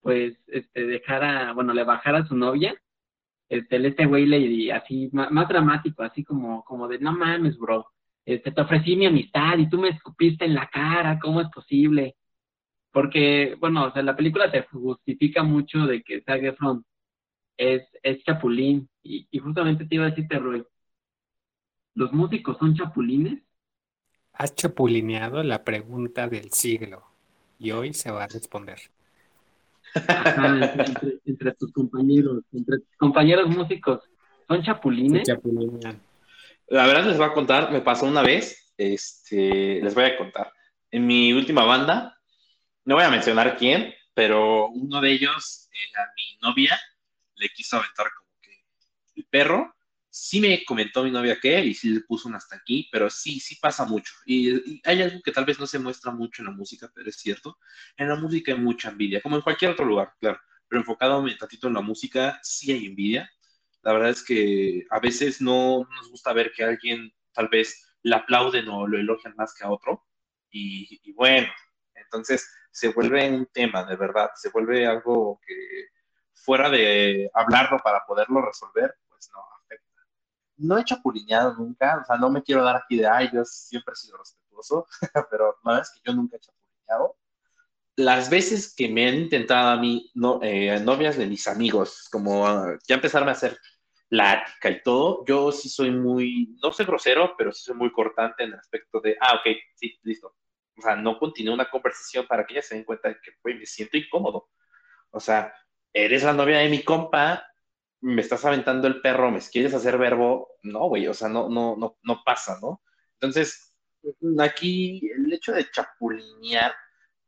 [0.00, 2.74] pues, este, dejara, bueno, le bajara a su novia,
[3.48, 7.86] este, este güey le, así, más, dramático, así como, como de, no mames, bro,
[8.24, 12.16] este, te ofrecí mi amistad y tú me escupiste en la cara, ¿cómo es posible?
[12.92, 16.84] Porque, bueno, o sea, la película te justifica mucho de que Zac Efron
[17.56, 18.88] es, es chapulín.
[19.02, 20.64] Y, y justamente te iba a decirte, Roy,
[21.94, 23.42] ¿los músicos son chapulines?
[24.32, 27.04] Has chapulineado la pregunta del siglo
[27.58, 28.78] y hoy se va a responder.
[31.24, 34.02] Entre, tus compañeros, entre tus compañeros músicos,
[34.46, 35.28] ¿son chapulines?
[36.68, 40.52] La verdad les voy a contar, me pasó una vez, este, les voy a contar.
[40.90, 42.18] En mi última banda,
[42.84, 46.78] no voy a mencionar quién, pero uno de ellos, eh, a mi novia,
[47.36, 48.50] le quiso aventar como que
[49.16, 49.74] el perro.
[50.20, 53.38] Sí me comentó mi novia que y sí le puso un hasta aquí, pero sí,
[53.38, 54.12] sí pasa mucho.
[54.26, 57.16] Y, hay algo que tal vez no se muestra mucho en la música, pero es
[57.16, 57.58] cierto.
[57.96, 60.40] En la música hay mucha envidia, como en cualquier otro lugar, claro.
[60.68, 63.30] Pero enfocado un tantito en la música, sí hay envidia.
[63.82, 68.16] La verdad es que a veces no nos gusta ver que alguien tal vez le
[68.16, 70.04] aplauden o lo elogian más que a otro.
[70.50, 71.48] Y, y bueno,
[71.94, 75.54] entonces se vuelve un tema, de verdad, se vuelve algo que
[76.34, 79.57] fuera de hablarlo para poderlo resolver, pues no.
[80.58, 83.92] No he chapulineado nunca, o sea, no me quiero dar aquí de, ay, yo siempre
[83.92, 84.86] he sido respetuoso,
[85.30, 87.16] pero no es que yo nunca he chapulineado.
[87.96, 92.44] Las veces que me han intentado a mí, no, eh, novias de mis amigos, como
[92.44, 93.58] uh, ya empezarme a hacer
[94.08, 98.44] plática y todo, yo sí soy muy, no soy grosero, pero sí soy muy cortante
[98.44, 100.34] en el aspecto de, ah, ok, sí, listo.
[100.76, 103.58] O sea, no continúo una conversación para que ella se den cuenta de que, güey,
[103.58, 104.48] me siento incómodo.
[105.10, 105.52] O sea,
[105.92, 107.44] eres la novia de mi compa,
[108.00, 111.76] me estás aventando el perro, me quieres hacer verbo, no, güey, o sea, no, no,
[111.76, 112.82] no, no pasa, ¿no?
[113.14, 113.74] Entonces,
[114.38, 116.72] aquí el hecho de chapulinear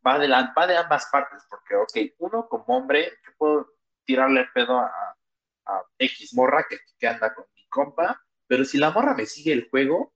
[0.07, 4.41] va de, la, va de ambas partes, porque, ok, uno como hombre, yo puedo tirarle
[4.41, 5.17] el pedo a,
[5.99, 10.13] X morra que, anda con mi compa, pero si la morra me sigue el juego,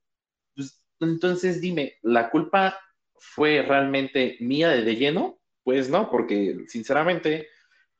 [0.53, 2.77] pues entonces dime, ¿la culpa
[3.15, 5.39] fue realmente mía de lleno?
[5.63, 7.47] Pues no, porque sinceramente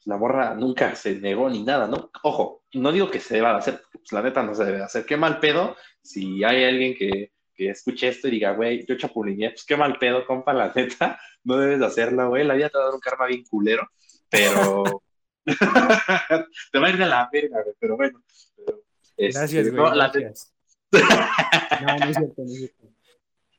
[0.05, 2.11] la morra nunca se negó ni nada, ¿no?
[2.23, 5.05] Ojo, no digo que se deba hacer, pues la neta no se debe hacer.
[5.05, 9.51] Qué mal pedo si hay alguien que, que escuche esto y diga, güey, yo chapulineé,
[9.51, 12.77] pues qué mal pedo, compa, la neta, no debes de hacerla, güey, la vida te
[12.77, 13.89] va a dar un karma bien culero,
[14.29, 15.03] pero
[15.45, 18.23] te va a ir de la verga, güey, pero bueno.
[18.55, 18.79] Pero,
[19.17, 20.53] este, gracias, güey, no, gracias.
[20.91, 20.99] La...
[21.81, 22.87] no, no es cierto, no es cierto.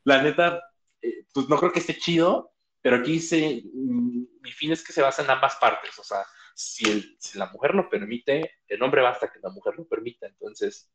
[0.04, 0.62] La neta,
[1.02, 2.52] eh, pues no creo que esté chido,
[2.86, 6.18] pero aquí se, mi fin es que se basa en ambas partes, o sea,
[6.54, 10.28] si, el, si, la mujer lo permite, el hombre basta que la mujer lo permita,
[10.28, 10.88] entonces,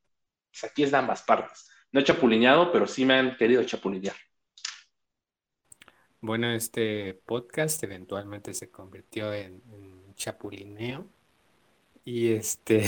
[0.49, 1.69] pues aquí es de ambas partes.
[1.91, 4.15] No he chapulineado, pero sí me han querido chapulinear.
[6.21, 11.09] Bueno, este podcast eventualmente se convirtió en, en chapulineo
[12.05, 12.85] y este...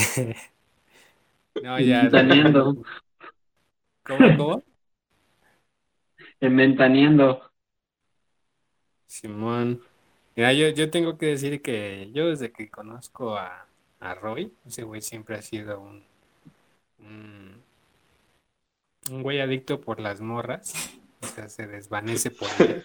[1.61, 2.03] no, ya...
[2.03, 2.81] Ventaneando.
[4.01, 4.63] ¿Cómo, cómo?
[6.39, 7.52] En ventaneando.
[9.13, 9.81] Simón.
[10.35, 13.67] Mira, yo, yo tengo que decir que yo desde que conozco a,
[13.99, 16.03] a Roy, ese güey siempre ha sido un,
[16.99, 17.61] un,
[19.21, 20.73] güey adicto por las morras.
[21.21, 22.83] O sea, se desvanece por él.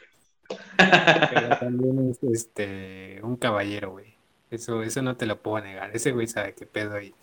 [1.30, 4.14] Pero también es este un caballero, güey.
[4.50, 5.96] Eso, eso no te lo puedo negar.
[5.96, 7.00] Ese güey sabe qué pedo.
[7.00, 7.14] Y,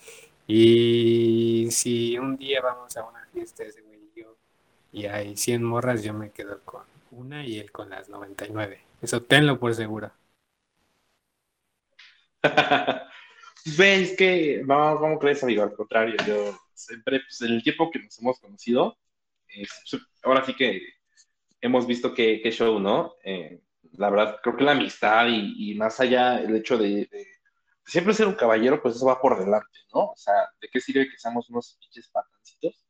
[0.48, 4.36] y si un día vamos a una fiesta, ese güey y yo,
[4.92, 8.85] y hay 100 morras, yo me quedo con una y él con las 99.
[9.02, 10.12] Eso tenlo por seguro.
[13.78, 15.64] ¿Ves que no, ¿cómo crees, amigo?
[15.64, 18.98] Al contrario, yo siempre, pues, en el tiempo que nos hemos conocido,
[19.48, 19.66] eh,
[20.24, 20.82] ahora sí que
[21.62, 23.16] hemos visto qué, qué show, ¿no?
[23.24, 23.62] Eh,
[23.94, 27.28] la verdad, creo que la amistad y, más allá el hecho de, de,
[27.86, 30.12] siempre ser un caballero, pues eso va por delante, ¿no?
[30.12, 32.86] O sea, ¿de qué sirve que seamos unos pinches patancitos?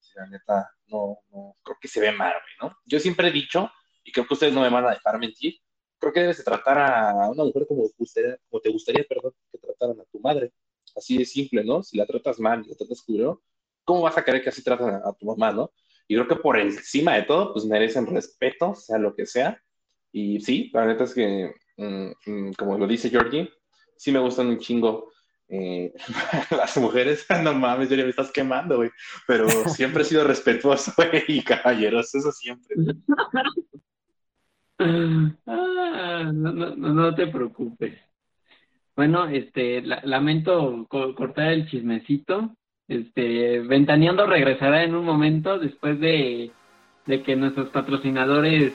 [0.00, 2.76] Si la neta, no, no, creo que se ve mal, ¿no?
[2.84, 3.70] Yo siempre he dicho
[4.04, 5.56] y creo que ustedes no me van a dejar mentir,
[6.00, 9.58] creo que debes de tratar a una mujer como, gustaría, como te gustaría, perdón, que
[9.58, 10.52] trataran a tu madre.
[10.96, 11.82] Así de simple, ¿no?
[11.82, 13.42] Si la tratas mal y la tratas culero,
[13.84, 15.72] ¿cómo vas a querer que así tratan a, tu mamá, no?
[16.08, 19.62] Y creo que por encima de todo, pues merecen respeto, sea lo que sea.
[20.10, 23.48] Y sí, la neta es que, mm, mm, como lo dice Georgie,
[23.96, 25.12] sí me gustan un chingo.
[25.48, 25.92] Eh,
[26.50, 28.90] las mujeres, no mames, ya me estás quemando, güey.
[29.26, 32.74] Pero siempre he sido respetuoso, güey, y caballeros, eso siempre.
[34.80, 37.98] Ah, no, no, no te preocupes.
[38.96, 42.54] Bueno, este, lamento cortar el chismecito.
[42.88, 46.50] Este, Ventaneando regresará en un momento después de,
[47.06, 48.72] de que nuestros patrocinadores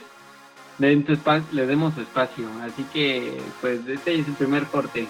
[0.78, 1.04] le,
[1.52, 2.48] le demos espacio.
[2.62, 5.06] Así que, pues, este es el primer corte.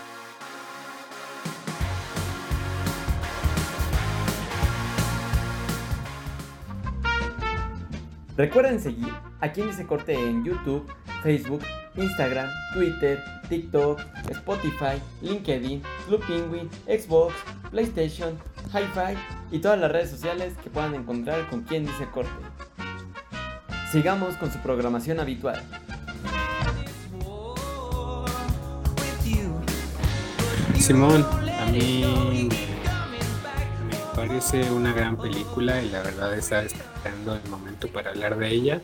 [8.36, 10.86] Recuerden seguir a quien dice corte en YouTube,
[11.22, 11.62] Facebook,
[11.96, 17.34] Instagram, Twitter, TikTok, Spotify, LinkedIn, Blue Penguin, Xbox,
[17.70, 18.38] PlayStation,
[18.72, 19.16] Hi-Fi
[19.50, 22.30] y todas las redes sociales que puedan encontrar con quien dice corte.
[23.90, 25.62] Sigamos con su programación habitual.
[30.78, 31.24] Simón,
[31.58, 32.48] a mí
[34.16, 38.80] parece una gran película y la verdad estaba esperando el momento para hablar de ella.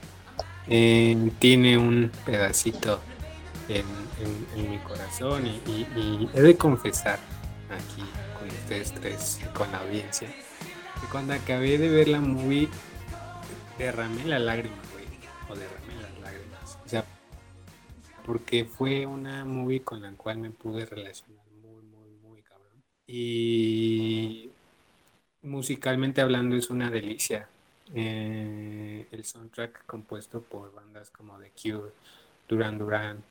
[0.68, 3.00] Eh, tiene un pedacito
[3.68, 3.86] en,
[4.70, 7.18] mi corazón y, he de confesar
[7.70, 8.04] aquí
[8.38, 12.68] con ustedes tres, con la audiencia, que cuando acabé de ver la movie
[13.78, 14.76] derramé la lágrima
[15.48, 16.78] o derramé las lágrimas.
[16.84, 17.06] O sea,
[18.26, 22.84] porque fue una movie con la cual me pude relacionar muy, muy, muy cabrón.
[23.06, 24.51] Y
[25.42, 27.48] musicalmente hablando es una delicia.
[27.94, 31.92] Eh, el soundtrack compuesto por bandas como The Cure,
[32.48, 33.22] Duran Duran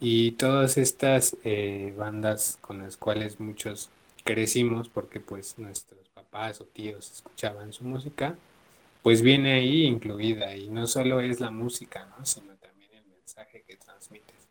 [0.00, 3.88] y todas estas eh, bandas con las cuales muchos
[4.24, 8.36] crecimos porque pues nuestros papás o tíos escuchaban su música
[9.02, 12.24] pues viene ahí incluida y no solo es la música, ¿no?
[12.24, 14.48] Sino también el mensaje que transmites.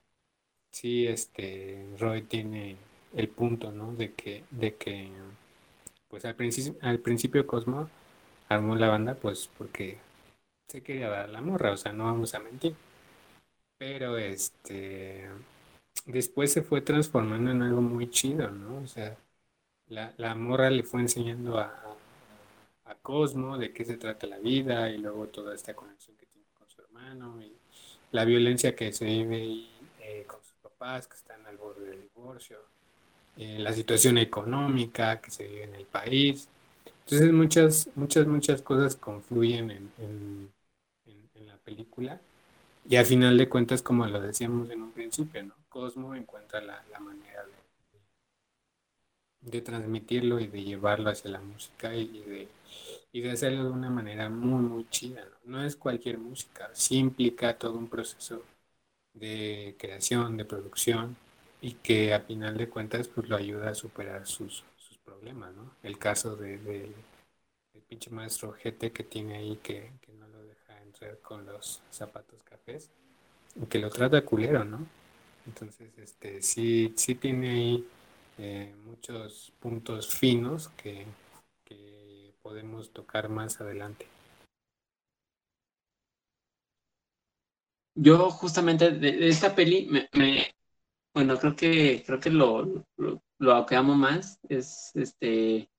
[0.71, 2.77] Sí, este Roy tiene
[3.15, 3.93] el punto, ¿no?
[3.93, 5.09] De que, de que
[6.13, 7.89] pues al principio, al principio Cosmo
[8.47, 9.97] armó la banda pues porque
[10.67, 12.76] se quería dar la morra, o sea, no vamos a mentir.
[13.78, 15.30] Pero este
[16.06, 18.82] después se fue transformando en algo muy chido, ¿no?
[18.84, 19.17] O sea,
[19.88, 21.97] la, la morra le fue enseñando a,
[22.86, 26.47] a Cosmo, de qué se trata la vida y luego toda esta conexión que tiene
[26.54, 27.58] con su hermano y
[28.12, 29.67] la violencia que se vive
[29.99, 32.60] eh, con sus papás que están al borde del divorcio,
[33.37, 36.47] la situación económica que se vive en el país.
[37.05, 40.51] Entonces muchas, muchas, muchas cosas confluyen en, en,
[41.47, 42.19] la película
[42.89, 45.53] y al final de cuentas, como lo decíamos en un principio, ¿no?
[45.69, 47.43] Cosmo encuentra la, la manera
[49.41, 52.47] de, de transmitirlo y de llevarlo hacia la música y de
[53.11, 55.23] y de hacerlo de una manera muy, muy chida.
[55.45, 55.63] ¿no?
[55.63, 58.43] es cualquier música, sí implica todo un proceso
[59.13, 61.15] de creación, de producción
[61.63, 65.71] y que a final de cuentas pues lo ayuda a superar sus, sus problemas, ¿no?
[65.82, 66.93] El caso de, de
[67.73, 71.82] el pinche maestro GT que tiene ahí que, que, no lo deja entrar con los
[71.89, 72.89] zapatos cafés
[73.56, 74.86] y que lo trata culero, ¿no?
[75.47, 77.88] Entonces, este, sí, sí tiene ahí
[78.39, 81.06] eh, muchos puntos finos que,
[82.41, 84.06] podemos tocar más adelante.
[87.95, 90.54] Yo justamente de, esta peli me,
[91.13, 92.86] bueno, creo que creo que lo,
[93.39, 95.69] lo, que amo más es este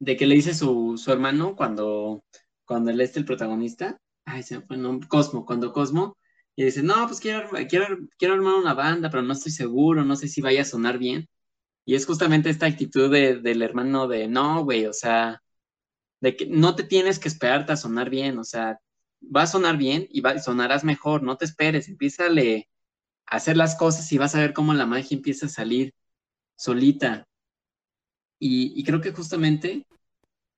[0.00, 2.24] de que le dice su, su hermano cuando
[2.64, 6.16] cuando él es el protagonista, ay, se me fue el Cosmo, cuando Cosmo
[6.56, 7.86] y dice, "No, pues quiero quiero
[8.18, 11.28] quiero armar una banda, pero no estoy seguro, no sé si vaya a sonar bien."
[11.86, 15.42] Y es justamente esta actitud del hermano de, "No, güey, o sea,
[16.20, 18.80] de que no te tienes que esperarte a sonar bien, o sea,
[19.22, 22.30] va a sonar bien y va, sonarás mejor, no te esperes, empieza a
[23.26, 25.94] hacer las cosas y vas a ver cómo la magia empieza a salir
[26.56, 27.26] solita.
[28.38, 29.86] Y, creo que justamente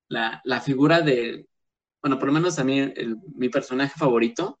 [0.09, 1.47] la, figura de,
[2.01, 2.93] bueno, por lo menos a mí
[3.35, 4.59] mi personaje favorito,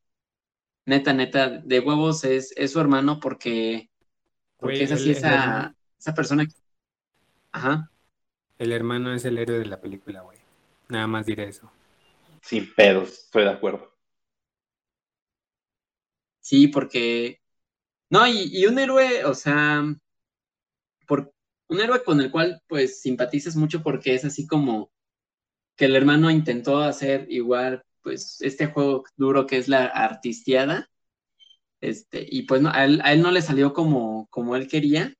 [0.85, 3.89] neta, neta, de huevos es, es su hermano porque,
[4.57, 6.47] porque es así esa, esa persona.
[7.51, 7.91] Ajá.
[8.57, 10.37] El hermano es el héroe de la película, güey.
[10.89, 11.71] Nada más diré eso.
[12.41, 13.93] Sin pedos, estoy de acuerdo.
[16.39, 17.41] Sí, porque.
[18.09, 19.83] No, y, un héroe, o sea.
[21.07, 21.33] Por,
[21.67, 24.91] un héroe con el cual, pues, simpatizas mucho porque es así como
[25.75, 30.89] que el hermano intentó hacer igual, pues, este juego duro que es la artisteada.
[31.81, 35.13] Este, y pues no, a, él, no le salió como, como él quería,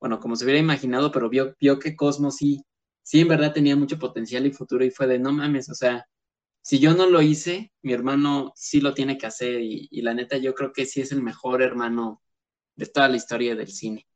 [0.00, 2.62] bueno, como se hubiera imaginado, pero vio, vio que Cosmos sí
[3.06, 6.06] sí en verdad tenía mucho potencial y futuro y fue de no mames, o sea,
[6.62, 10.38] si yo no lo hice, mi hermano sí lo tiene que hacer y, la neta
[10.38, 12.22] yo creo que sí es el mejor hermano
[12.76, 14.06] de toda la historia del cine.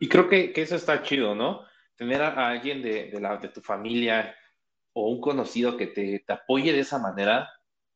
[0.00, 1.64] Y creo que, que, eso está chido, ¿no?
[1.96, 4.34] Tener a, alguien de, de, la, de tu familia
[4.92, 7.48] o un conocido que te, te, apoye de esa manera,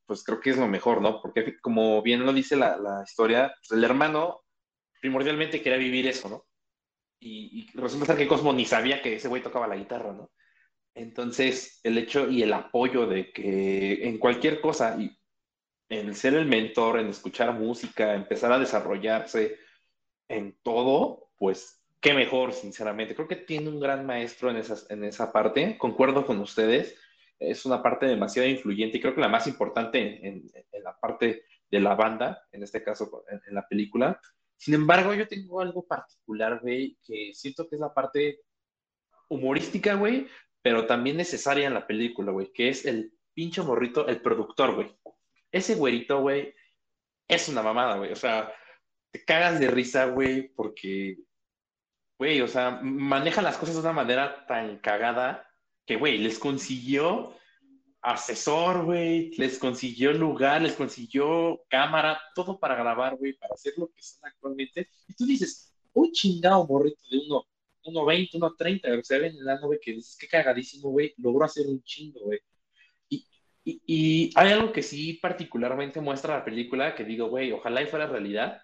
[0.06, 1.20] pues creo que es lo mejor, ¿no?
[1.20, 4.44] Porque como bien lo dice la, la historia, pues el hermano
[5.00, 6.46] primordialmente quería vivir eso, ¿no?
[7.18, 10.30] Y, y resulta que Cosmo ni sabía que ese güey tocaba la guitarra, ¿no?
[10.94, 14.96] Entonces, el hecho y el apoyo de que en cualquier cosa,
[15.88, 19.58] en ser el mentor, en escuchar música, empezar a desarrollarse
[20.28, 23.14] en todo, pues qué mejor, sinceramente.
[23.14, 26.96] Creo que tiene un gran maestro en, esas, en esa parte, concuerdo con ustedes,
[27.38, 30.50] es una parte demasiado influyente y creo que la más importante en,
[30.82, 34.20] la parte de la banda, en este caso en, en, la película.
[34.56, 38.40] Sin embargo, yo tengo algo particular, güey, que siento que es la parte
[39.28, 40.28] humorística, güey,
[40.62, 44.96] pero también necesaria en la película, güey, que es el pinche morrito, el productor, güey.
[45.54, 46.52] Ese güerito, güey,
[47.28, 48.10] es una mamada, güey.
[48.12, 48.52] O sea,
[49.12, 51.18] te cagas de risa, güey, porque,
[52.18, 55.48] güey, o sea, maneja las cosas de una manera tan cagada
[55.86, 57.36] que, güey, les consiguió
[58.02, 63.88] asesor, güey, les consiguió lugar, les consiguió cámara, todo para grabar, güey, para hacer lo
[63.92, 64.88] que son actualmente.
[65.06, 67.46] Y tú dices, un chingado morrito de uno
[67.84, 71.80] 1.20, 1.30, se ve en la nube que dices, qué cagadísimo, güey, logró hacer un
[71.84, 72.40] chingo, güey.
[73.64, 78.06] Y, hay algo que sí particularmente muestra la película, que digo, güey, ojalá y fuera
[78.06, 78.60] realidad,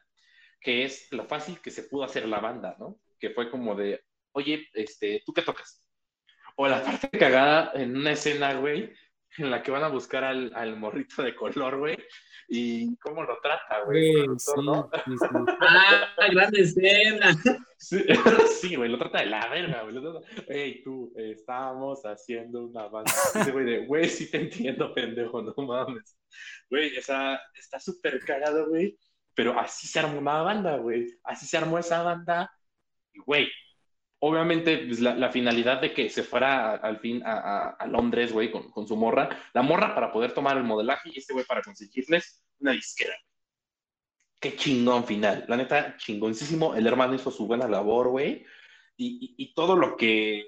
[0.60, 3.00] que es lo fácil que se pudo hacer la banda, ¿no?
[3.18, 5.86] Que fue como de, oye, este, ¿tú qué tocas?
[6.56, 8.92] O la parte cagada en una escena, güey,
[9.38, 11.96] en la que van a buscar al, al morrito de color, güey,
[12.48, 14.12] y cómo lo trata, güey.
[14.38, 14.90] Sí, ¿no?
[15.04, 15.26] sí, sí.
[15.60, 17.36] ah, gran escena.
[17.78, 18.04] Sí,
[18.76, 19.96] güey, lo trata de la verga, güey.
[20.48, 23.12] Ey, tú, eh, estábamos haciendo una banda.
[23.36, 26.18] Ese güey de, güey, sí te entiendo, pendejo, no mames.
[26.68, 28.98] Güey, o sea, está súper cagado, güey.
[29.34, 31.06] Pero así se armó una banda, güey.
[31.22, 32.50] Así se armó esa banda.
[33.12, 33.48] Y, güey,
[34.20, 38.50] obviamente pues, la, finalidad de que se fuera al fin a, a, a Londres, güey,
[38.50, 41.62] con, con, su morra, la morra para poder tomar el modelaje y este güey para
[41.62, 43.14] conseguirles una disquera.
[44.38, 46.74] Qué chingón final, la neta, chingoncísimo.
[46.74, 48.44] El hermano hizo su buena labor, güey,
[48.96, 50.44] y, y, todo lo que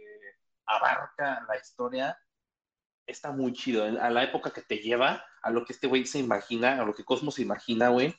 [0.66, 2.18] abarca la historia
[3.07, 3.85] está muy chido.
[3.85, 6.95] A la época que te lleva, a lo que este güey se imagina, a lo
[6.95, 8.14] que Cosmos se imagina, güey.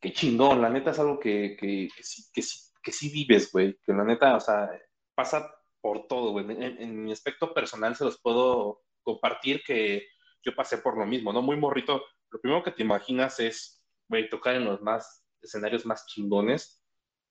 [0.00, 2.02] Qué chingón, la neta es algo que, que, que
[2.32, 4.70] que sí que sí vives, güey, que la neta, o sea,
[5.12, 6.48] pasa por todo, güey.
[6.48, 10.06] En, en, mi aspecto personal se los puedo compartir que
[10.44, 11.42] yo pasé por lo mismo, ¿no?
[11.42, 16.06] Muy morrito, lo primero que te imaginas es, güey, tocar en los más escenarios más
[16.06, 16.80] chingones.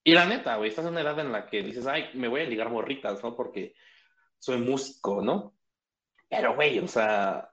[0.03, 2.41] Y la neta, güey, estás en una edad en la que dices, ay, me voy
[2.41, 3.33] a ligar morritas, ¿no?
[3.33, 3.75] Porque
[4.37, 5.57] soy músico, ¿no?
[6.27, 7.49] Pero, güey, o sea,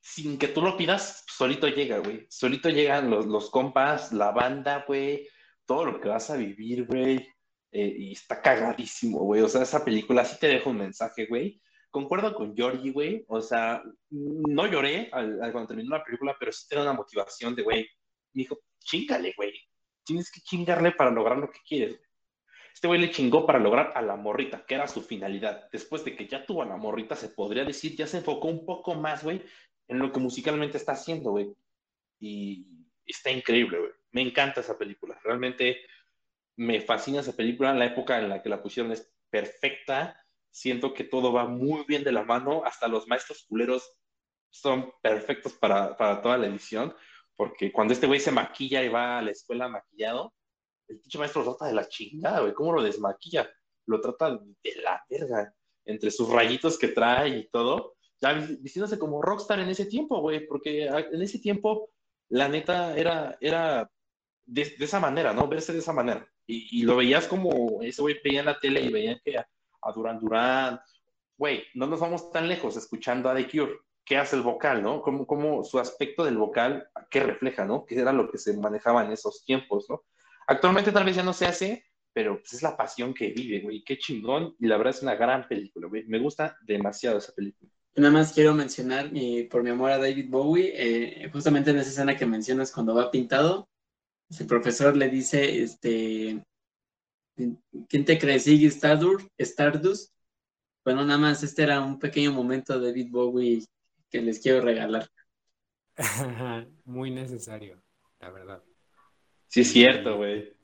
[0.00, 2.28] sin que tú lo pidas, solito llega, güey.
[2.30, 5.26] Solito llegan los, los compas, la banda, güey
[5.70, 7.28] todo lo que vas a vivir, güey.
[7.70, 9.40] Eh, y está cagadísimo, güey.
[9.42, 11.62] O sea, esa película sí te deja un mensaje, güey.
[11.92, 13.24] Concuerdo con Georgie, güey.
[13.28, 17.62] O sea, no lloré al, cuando terminó la película, pero sí tenía una motivación de,
[17.62, 17.88] güey,
[18.32, 19.52] me dijo, chingale, güey.
[20.02, 22.10] Tienes que chingarle para lograr lo que quieres, güey.
[22.74, 25.68] Este güey le chingó para lograr a la morrita, que era su finalidad.
[25.70, 28.66] Después de que ya tuvo a la morrita, se podría decir, ya se enfocó un
[28.66, 29.40] poco más, güey,
[29.86, 31.54] en lo que musicalmente está haciendo, güey.
[32.18, 32.66] Y
[33.06, 35.18] está increíble, güey me encanta esa película.
[35.22, 35.80] Realmente
[36.56, 37.74] me fascina esa película.
[37.74, 40.20] La época en la que la pusieron es perfecta.
[40.50, 42.62] Siento que todo va muy bien de la mano.
[42.64, 43.90] Hasta los maestros culeros
[44.50, 46.94] son perfectos para, para toda la edición.
[47.36, 50.34] Porque cuando este güey se maquilla y va a la escuela maquillado,
[50.88, 52.52] el dicho maestro lo trata de la chingada, güey.
[52.52, 53.48] ¿Cómo lo desmaquilla?
[53.86, 55.54] Lo trata de la verga.
[55.86, 57.96] Entre sus rayitos que trae y todo.
[58.20, 60.46] Ya vistiéndose como rockstar en ese tiempo, güey.
[60.46, 61.90] Porque en ese tiempo,
[62.28, 63.90] la neta, era, era
[64.50, 65.46] de, esa manera, ¿no?
[65.48, 66.26] Verse de esa manera.
[66.46, 69.48] Y, lo veías como ese güey veía en la tele y veían que a,
[69.82, 70.80] a Durán Durán,
[71.36, 73.78] güey, no nos vamos tan lejos escuchando a The Cure.
[74.04, 75.02] ¿Qué hace el vocal, no?
[75.02, 77.86] ¿Cómo, cómo su aspecto del vocal, qué refleja, no?
[77.86, 80.02] ¿Qué era lo que se manejaba en esos tiempos, no?
[80.48, 83.84] Actualmente tal vez ya no se hace, pero pues es la pasión que vive, güey.
[83.84, 84.56] Qué chingón.
[84.58, 86.04] Y la verdad es una gran película, güey.
[86.06, 87.70] Me gusta demasiado esa película.
[87.94, 89.10] Nada más quiero mencionar,
[89.48, 93.10] por mi amor a David Bowie, eh, justamente en esa escena que mencionas cuando va
[93.10, 93.69] pintado,
[94.38, 96.42] el profesor le dice, este,
[97.88, 98.38] ¿quién te cree?
[98.38, 99.28] ¿Sigue Stardust?
[99.38, 100.12] Stardust?
[100.84, 103.64] Bueno, nada más, este era un pequeño momento de David Bowie
[104.08, 105.08] que les quiero regalar.
[106.84, 107.82] Muy necesario,
[108.20, 108.62] la verdad.
[109.48, 110.54] Sí, es cierto, güey.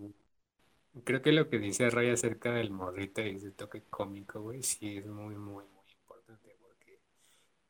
[1.04, 4.96] Creo que lo que dice Ray acerca del morrito y ese toque cómico, güey, sí
[4.96, 7.00] es muy, muy, muy importante porque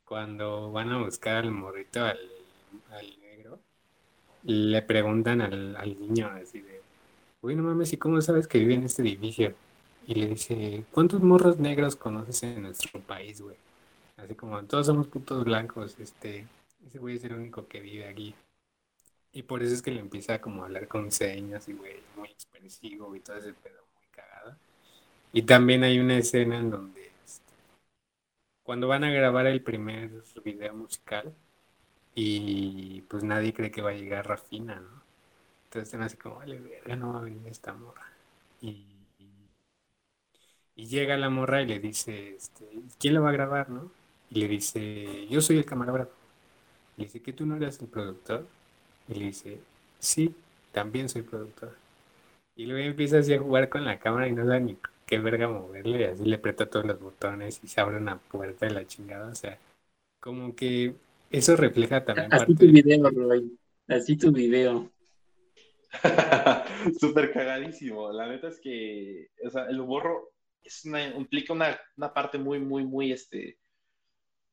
[0.05, 2.21] cuando van a buscar al morrito, al,
[2.91, 3.19] al
[4.53, 6.81] le preguntan al, al niño así de,
[7.43, 9.55] güey, no mames, ¿y cómo sabes que vive en este edificio?
[10.07, 13.57] Y le dice, ¿cuántos morros negros conoces en nuestro país, güey?
[14.17, 16.47] Así como, todos somos putos blancos, este,
[16.87, 18.35] ese güey es el único que vive aquí.
[19.33, 22.29] Y por eso es que le empieza como a hablar con señas y, güey, muy
[22.29, 24.57] expresivo y todo ese pedo muy cagado.
[25.33, 27.53] Y también hay una escena en donde, este,
[28.63, 30.11] cuando van a grabar el primer
[30.45, 31.35] video musical,
[32.17, 35.03] y pues nadie cree que va a llegar Rafina, ¿no?
[35.65, 38.11] Entonces están así como, vale, verga, no va a venir esta morra.
[38.63, 38.87] Y,
[40.77, 42.65] y, llega la morra y le dice, este,
[42.99, 43.91] ¿quién la va a grabar, no?
[44.31, 46.13] Y le dice, yo soy el camarógrafo.
[46.97, 48.47] Y dice, ¿que tú no eres el productor?
[49.09, 49.61] Y le dice,
[49.99, 50.35] sí,
[50.73, 51.77] también soy productor.
[52.57, 55.49] Y luego empieza así a jugar con la cámara y no sabe ni qué verga
[55.49, 56.01] moverle.
[56.01, 59.31] Y así le aprieta todos los botones y se abre una puerta de la chingada.
[59.31, 59.59] O sea,
[60.21, 60.95] como que
[61.37, 62.33] eso refleja también.
[62.33, 63.59] Así tu video, Roy.
[63.89, 64.91] Así tu video.
[67.01, 68.11] Súper cagadísimo.
[68.13, 70.33] La neta es que, o sea, el humor
[70.63, 73.59] es implica una, una, parte muy, muy, muy, este,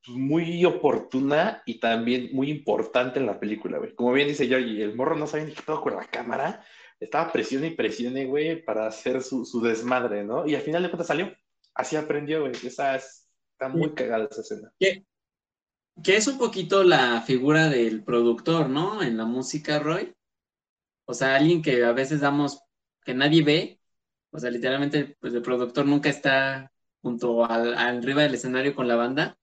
[0.05, 3.95] pues, muy oportuna y también muy importante en la película, güey.
[3.95, 6.63] Como bien dice Georgie, el morro no sabía ni qué todo con la cámara.
[6.99, 10.45] Estaba presione y presione, güey, para hacer su, su, desmadre, ¿no?
[10.45, 11.33] Y al final de cuentas salió.
[11.73, 12.53] Así aprendió, güey.
[12.63, 14.71] Esa es, está muy cagada esa escena.
[14.79, 15.05] ¿Qué?
[16.01, 19.03] Que es un poquito la figura del productor, ¿no?
[19.03, 20.13] En la música, Roy.
[21.05, 22.61] O sea, alguien que a veces damos,
[23.03, 23.79] que nadie ve,
[24.31, 26.71] o sea, literalmente, pues el productor nunca está
[27.01, 29.37] junto al, arriba del escenario con la banda,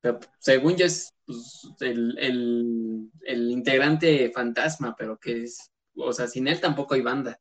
[0.00, 6.28] pero según yo es pues, el, el, el integrante fantasma, pero que es, o sea,
[6.28, 7.40] sin él tampoco hay banda.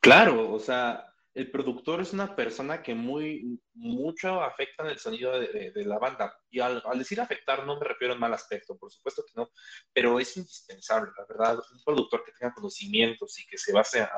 [0.00, 5.38] Claro, o sea, el productor es una persona que muy, mucho afecta en el sonido
[5.38, 6.36] de, la banda.
[6.50, 9.50] Y al, decir afectar no me refiero en mal aspecto, por supuesto que no,
[9.92, 14.10] pero es indispensable, la verdad, un productor que tenga conocimientos y que se base a,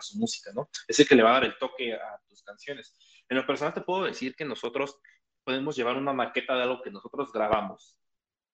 [0.00, 0.68] su música, ¿no?
[0.86, 2.96] Es el que le va a dar el toque a tus canciones.
[3.28, 4.98] En lo personal te puedo decir que nosotros
[5.44, 7.98] podemos llevar una maqueta de algo que nosotros grabamos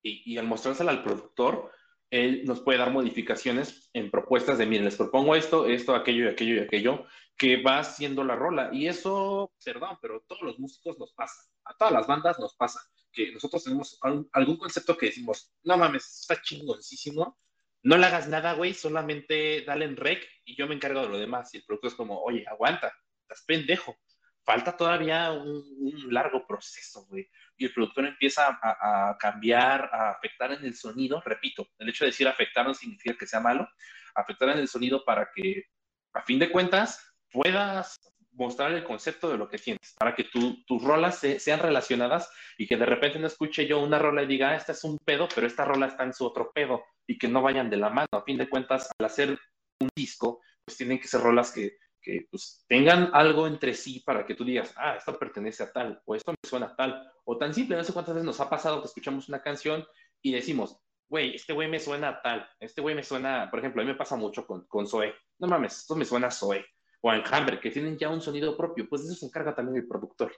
[0.03, 1.71] y, y al mostrársela al productor,
[2.15, 6.29] él nos puede dar modificaciones en propuestas de, miren, les propongo esto, esto, aquello y
[6.29, 7.07] aquello y aquello,
[7.37, 8.71] que va haciendo la rola.
[8.73, 12.81] Y eso, perdón, pero todos los músicos nos pasa, a todas las bandas nos pasa,
[13.13, 13.99] que nosotros tenemos
[14.33, 17.37] algún concepto que decimos, no mames, está chingoncísimo,
[17.83, 21.19] no le hagas nada, güey, solamente dale en rec y yo me encargo de lo
[21.19, 21.53] demás.
[21.53, 22.93] Y el producto es como, oye, aguanta,
[23.23, 23.97] estás pendejo.
[24.45, 30.65] Falta todavía un largo proceso, güey y el productor empieza a, cambiar, a afectar en
[30.65, 33.69] el sonido, repito, el hecho de decir afectar no significa que sea malo,
[34.15, 35.65] afectar en el sonido para que,
[36.13, 38.01] a fin de cuentas, puedas
[38.33, 42.29] mostrar el concepto de lo que tienes, para que tus rolas sean relacionadas
[42.59, 44.99] y que de repente no escuche yo una rola y diga, ah, esta es un
[44.99, 47.91] pedo, pero esta rola está en su otro pedo y que no vayan de la
[47.91, 48.09] mano.
[48.11, 49.39] A fin de cuentas, al hacer
[49.79, 54.27] un disco, pues tienen que ser rolas que, que pues, tengan algo entre sí para
[54.27, 57.39] que tú digas, ah, esto pertenece a tal, o esto me suena a tal, o
[57.39, 59.85] tan simple, no sé cuántas veces nos ha pasado que escuchamos una canción
[60.21, 60.79] y decimos,
[61.09, 63.91] güey, este güey me suena a tal, este güey me suena, por ejemplo, a mí
[63.91, 66.65] me pasa mucho con, con Zoe, no mames, esto me suena a Zoe,
[67.01, 69.89] o a Enjambre, que tienen ya un sonido propio, pues eso se encarga también el
[69.89, 70.33] productor.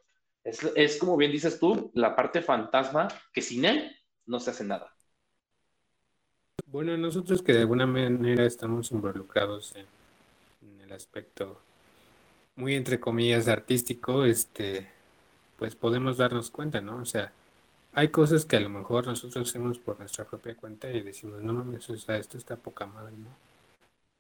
[0.45, 3.91] Es, es como bien dices tú, la parte fantasma, que sin él
[4.27, 4.93] no se hace nada.
[6.67, 9.87] Bueno, nosotros que de alguna manera estamos involucrados en
[10.87, 11.61] el aspecto
[12.57, 14.89] muy entre comillas artístico, este,
[15.59, 16.97] pues podemos darnos cuenta, ¿no?
[16.99, 17.33] O sea,
[17.93, 21.53] hay cosas que a lo mejor nosotros hacemos por nuestra propia cuenta y decimos, no
[21.53, 23.31] mames, esto está poca madre, ¿no?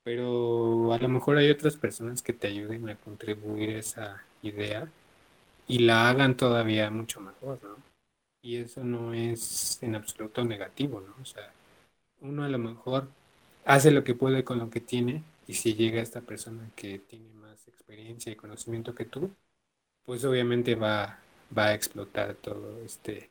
[0.05, 4.89] Pero a lo mejor hay otras personas que te ayuden a contribuir esa idea
[5.67, 7.77] y la hagan todavía mucho mejor, ¿no?
[8.43, 11.15] Y eso no es en absoluto negativo, ¿no?
[11.21, 11.53] O sea,
[12.21, 13.09] uno a lo mejor
[13.65, 17.33] hace lo que puede con lo que tiene y si llega esta persona que tiene
[17.35, 19.31] más experiencia y conocimiento que tú,
[20.05, 21.21] pues obviamente va,
[21.57, 23.31] va a explotar todo este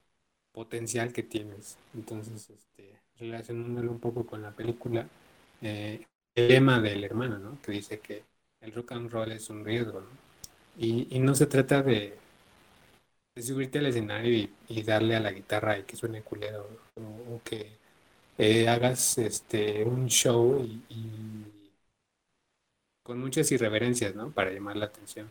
[0.54, 1.78] potencial que tienes.
[1.94, 5.08] Entonces, este, relacionándolo un poco con la película,
[5.62, 6.06] eh,
[6.36, 7.62] el lema del hermano, ¿no?
[7.62, 8.24] Que dice que
[8.62, 10.08] el rock and roll es un riesgo, ¿no?
[10.78, 12.18] Y, no se trata de,
[13.36, 17.78] de subirte al escenario y, darle a la guitarra y que suene culero, o, que
[18.38, 21.46] eh, hagas este un show y
[23.06, 24.32] con muchas irreverencias, ¿no?
[24.32, 25.30] Para llamar la atención.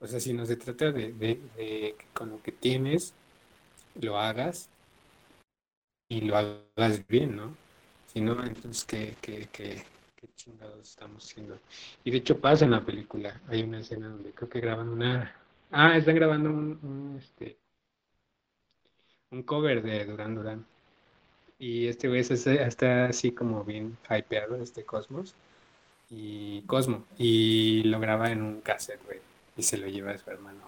[0.00, 1.12] O sea, si no se trata de,
[1.56, 3.12] que con lo que tienes
[4.00, 4.70] lo hagas
[6.08, 7.54] y lo hagas bien, ¿no?
[8.12, 9.84] Si no, entonces, ¿qué, qué, qué,
[10.16, 11.58] qué chingados estamos haciendo?
[12.02, 13.38] Y de hecho pasa en la película.
[13.48, 15.36] Hay una escena donde creo que graban una...
[15.70, 17.58] Ah, están grabando un, este,
[19.30, 20.66] un cover de Duran Duran.
[21.58, 25.34] Y este güey está así como bien hypeado, este Cosmos
[26.12, 27.04] y Cosmo.
[27.18, 29.20] Y lo graba en un cassette, güey.
[29.56, 30.60] Y se lo lleva a su hermano.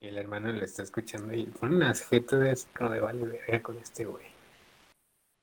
[0.00, 3.24] Y el hermano le está escuchando y pone unas jetas de así como de vale
[3.24, 4.26] verga con este güey.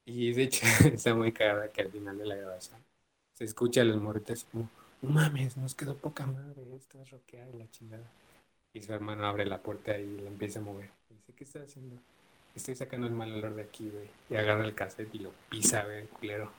[0.06, 2.80] Y de hecho está muy cagada que al final de la grabación
[3.34, 4.70] se escucha a los morritos como,
[5.02, 8.06] no mames, nos quedó poca madre, esto es rockear y la chingada.
[8.74, 10.90] Y su hermano abre la puerta y la empieza a mover.
[11.10, 11.96] Dice, ¿qué estás haciendo?
[12.56, 14.08] Estoy sacando el mal olor de aquí, güey.
[14.30, 16.52] Y agarra el cassette y lo pisa, güey, culero.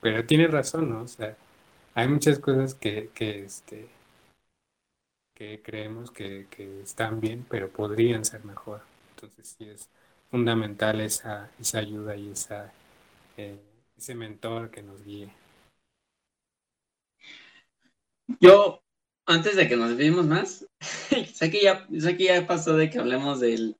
[0.00, 1.02] Pero tiene razón, ¿no?
[1.02, 1.36] O sea,
[1.94, 3.88] hay muchas cosas que, que este,
[5.34, 8.80] que creemos que, que están bien, pero podrían ser mejor.
[9.14, 9.88] Entonces sí es
[10.30, 12.72] fundamental esa, esa ayuda y esa,
[13.36, 13.58] eh,
[13.96, 15.32] ese mentor que nos guíe.
[18.40, 18.82] Yo,
[19.26, 20.66] antes de que nos vimos más,
[21.34, 23.76] sé que ya, sé que ya pasó de que hablemos del,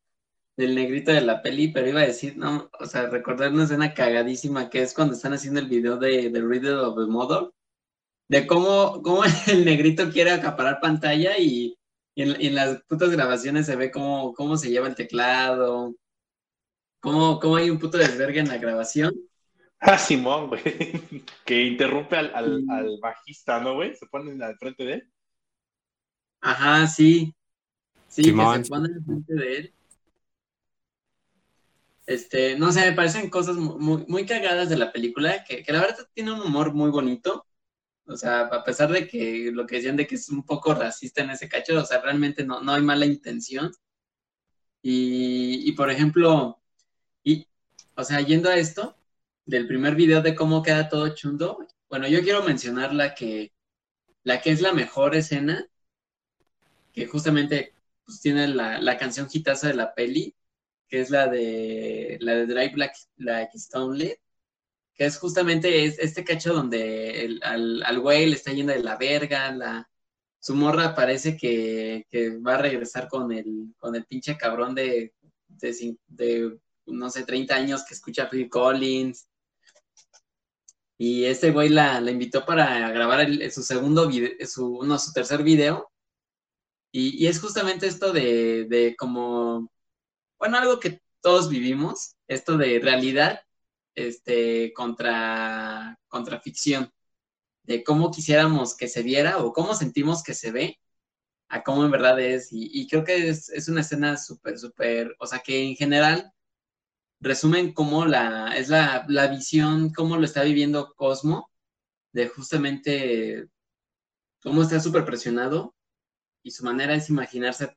[0.56, 3.94] del negrito de la peli, pero iba a decir, no, o sea, recordar una escena
[3.94, 7.50] cagadísima que es cuando están haciendo el video de The Riddle of the Mother,
[8.28, 11.76] de cómo, cómo el negrito quiere acaparar pantalla y,
[12.14, 15.94] y, en, y en, las putas grabaciones se ve cómo, cómo se lleva el teclado,
[17.00, 19.14] cómo, cómo hay un puto desvergue en la grabación.
[19.84, 20.62] Ah, Simón, güey,
[21.44, 23.96] que interrumpe al, al, al bajista, ¿no, güey?
[23.96, 25.12] Se pone al frente de él.
[26.40, 27.34] Ajá, sí.
[28.06, 28.58] Sí, Simón.
[28.58, 29.74] que se pone al frente de él.
[32.06, 35.80] Este, no sé, me parecen cosas muy, muy cagadas de la película, que, que, la
[35.80, 37.46] verdad tiene un humor muy bonito.
[38.06, 41.22] O sea, a pesar de que lo que decían de que es un poco racista
[41.22, 43.72] en ese cacho, o sea, realmente no, no hay mala intención.
[44.82, 46.60] Y, y por ejemplo,
[47.22, 47.46] y,
[47.96, 48.96] o sea, yendo a esto,
[49.46, 53.52] del primer video de cómo queda todo chundo, bueno, yo quiero mencionar la que,
[54.24, 55.66] la que es la mejor escena,
[56.92, 57.74] que justamente
[58.04, 60.34] pues, tiene la, la canción hitaza de la peli,
[60.88, 64.18] que es la de la de Drive Black, Black Stone
[65.06, 68.96] es justamente es, este cacho donde el, al, al güey le está yendo de la
[68.96, 69.88] verga, la,
[70.40, 75.14] su morra parece que, que, va a regresar con el, con el pinche cabrón de,
[75.48, 79.28] de, no sé, 30 años que escucha a Phil Collins.
[80.98, 85.42] Y este güey la, la invitó para grabar su segundo video, su, no, su tercer
[85.42, 85.90] video.
[86.92, 89.70] Y, y es justamente esto de, de como
[90.42, 93.42] bueno, algo que todos vivimos, esto de realidad
[93.94, 96.92] este, contra, contra ficción,
[97.64, 100.78] de cómo quisiéramos que se viera o cómo sentimos que se ve
[101.48, 102.48] a cómo en verdad es.
[102.50, 106.32] Y, creo que es, es una escena súper, súper, o sea, que en general
[107.20, 111.50] resumen cómo la, es la, la visión, cómo lo está viviendo Cosmo,
[112.12, 113.48] de justamente
[114.42, 115.74] cómo está súper presionado
[116.42, 117.76] y su manera es imaginarse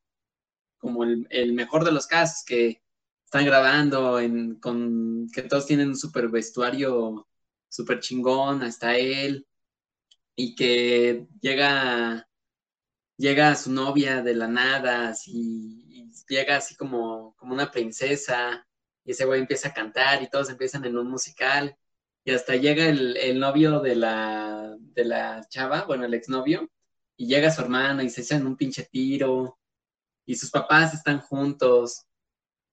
[0.77, 2.81] como el, el, mejor de los casos, que
[3.25, 7.27] están grabando, en, con, que todos tienen un super vestuario
[7.67, 9.45] súper chingón, hasta él,
[10.35, 12.27] y que llega,
[13.17, 18.65] llega su novia de la nada, y llega así como, como una princesa,
[19.03, 21.75] y ese güey empieza a cantar y todos empiezan en un musical,
[22.23, 26.69] y hasta llega el, el novio de la, de la chava, bueno, el exnovio,
[27.17, 29.57] y llega su hermana y se echan un pinche tiro,
[30.25, 32.04] y sus papás están juntos.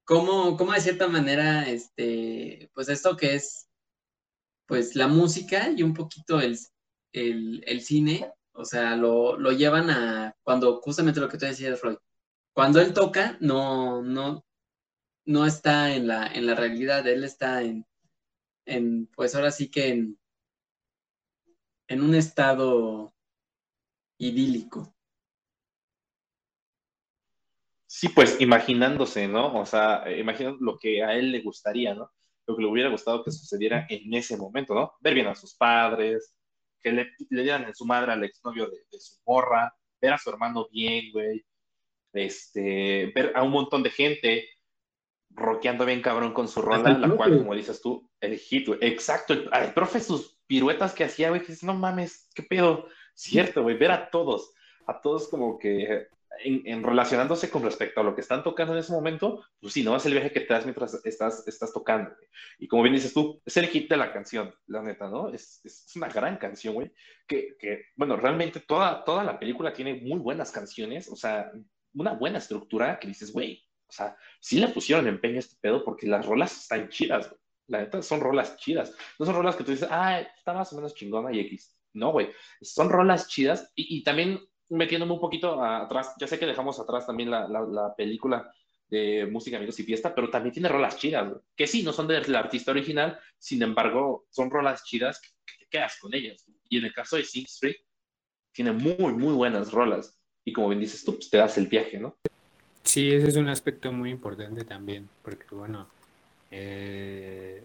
[0.04, 3.68] ¿Cómo, cómo de cierta manera, este, pues esto que es,
[4.66, 6.58] pues la música y un poquito el,
[7.12, 11.80] el, el cine, o sea, lo, lo, llevan a, cuando justamente lo que tú decías,
[11.80, 11.98] Roy,
[12.52, 14.44] cuando él toca, no, no,
[15.26, 17.86] no está en la, en la realidad, él está en,
[18.66, 20.18] en, pues ahora sí que en,
[21.88, 23.14] en un estado
[24.18, 24.94] idílico.
[27.94, 29.54] Sí, pues imaginándose, ¿no?
[29.54, 32.10] O sea, imaginando lo que a él le gustaría, ¿no?
[32.46, 34.94] Lo que le hubiera gustado que sucediera en ese momento, ¿no?
[35.00, 36.34] Ver bien a sus padres,
[36.80, 40.18] que le, le dieran en su madre al exnovio de, de su morra, ver a
[40.18, 41.44] su hermano bien, güey,
[42.14, 44.48] este, ver a un montón de gente
[45.28, 48.78] rockeando bien cabrón con su rola, la cual, como dices tú, el hit, güey.
[48.80, 52.88] Exacto, el, el, profe sus piruetas que hacía, güey, que dices, no mames, qué pedo.
[53.14, 54.54] Cierto, güey, ver a todos,
[54.86, 56.08] a todos como que
[56.44, 59.82] en, en, relacionándose con respecto a lo que están tocando en ese momento, pues sí,
[59.82, 59.96] ¿no?
[59.96, 62.10] Es el viaje que te das mientras estás, estás tocando.
[62.58, 65.28] Y como bien dices tú, es el hit de la canción, la neta, ¿no?
[65.28, 66.92] Es, es, es una gran canción, güey.
[67.26, 71.50] Que, que, bueno, realmente toda, toda la película tiene muy buenas canciones, o sea,
[71.94, 75.84] una buena estructura que dices, güey, o sea, sí le pusieron empeño a este pedo
[75.84, 77.40] porque las rolas están chidas, güey.
[77.68, 78.94] La neta son rolas chidas.
[79.18, 81.78] No son rolas que tú dices, ah, está más o menos chingona y X.
[81.94, 82.30] No, güey.
[82.60, 84.40] Son rolas chidas y, y también
[84.72, 88.52] metiéndome un poquito atrás, ya sé que dejamos atrás también la, la, la película
[88.88, 92.34] de Música, Amigos y Fiesta, pero también tiene rolas chidas, que sí, no son del
[92.34, 96.44] artista original, sin embargo, son rolas chidas que te quedas con ellas.
[96.68, 97.76] Y en el caso de Sing Street,
[98.52, 100.18] tiene muy, muy buenas rolas.
[100.44, 102.16] Y como bien dices tú, pues te das el viaje, ¿no?
[102.82, 105.88] Sí, ese es un aspecto muy importante también, porque bueno,
[106.50, 107.64] eh,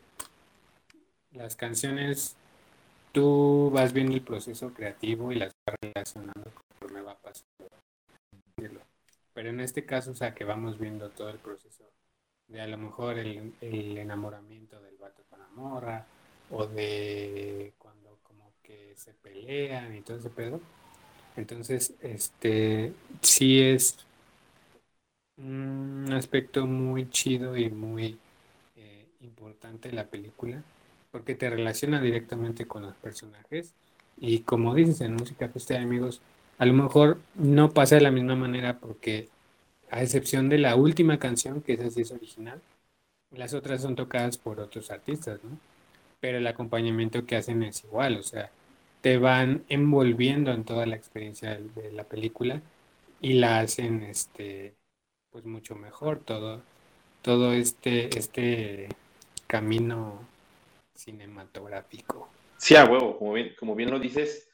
[1.34, 2.38] las canciones,
[3.12, 6.77] tú vas viendo el proceso creativo y las vas relacionando pasando.
[9.34, 11.84] Pero en este caso, o sea, que vamos viendo todo el proceso
[12.48, 16.06] de a lo mejor el, el enamoramiento del vato con la morra,
[16.50, 20.62] o de cuando como que se pelean y todo ese pedo.
[21.36, 23.98] Entonces, este, sí es
[25.38, 28.18] un aspecto muy chido y muy
[28.76, 30.64] eh, importante la película
[31.12, 33.74] porque te relaciona directamente con los personajes
[34.18, 36.22] y como dices en música de amigos
[36.58, 39.30] a lo mejor no pasa de la misma manera porque
[39.90, 42.62] a excepción de la última canción que esa sí es original
[43.32, 45.58] las otras son tocadas por otros artistas ¿no?
[46.20, 48.52] pero el acompañamiento que hacen es igual o sea
[49.02, 52.62] te van envolviendo en toda la experiencia de la película
[53.22, 54.76] y la hacen este
[55.38, 56.64] pues mucho mejor todo,
[57.22, 58.90] todo este, este
[59.46, 60.28] camino
[60.96, 62.28] cinematográfico.
[62.58, 64.50] Sí, a huevo, como bien, como bien lo dices,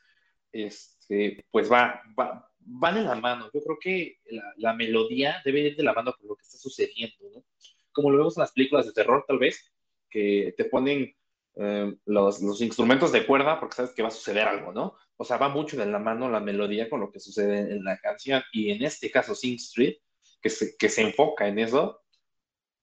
[1.04, 3.50] este, pues va, va, van en la mano.
[3.54, 4.18] Yo creo que
[4.58, 7.44] la, melodía debe ir de la mano con lo que está sucediendo, ¿no?
[7.92, 9.72] Como lo vemos en las películas de terror, tal vez,
[10.10, 11.14] que te ponen
[11.56, 14.96] eh, los, los, instrumentos de cuerda porque sabes que va a suceder algo, ¿no?
[15.18, 17.98] O sea, va mucho de la mano la melodía con lo que sucede en la
[17.98, 18.42] canción.
[18.52, 19.98] Y en este caso, Sing Street,
[20.42, 22.02] que se, que se enfoca en eso,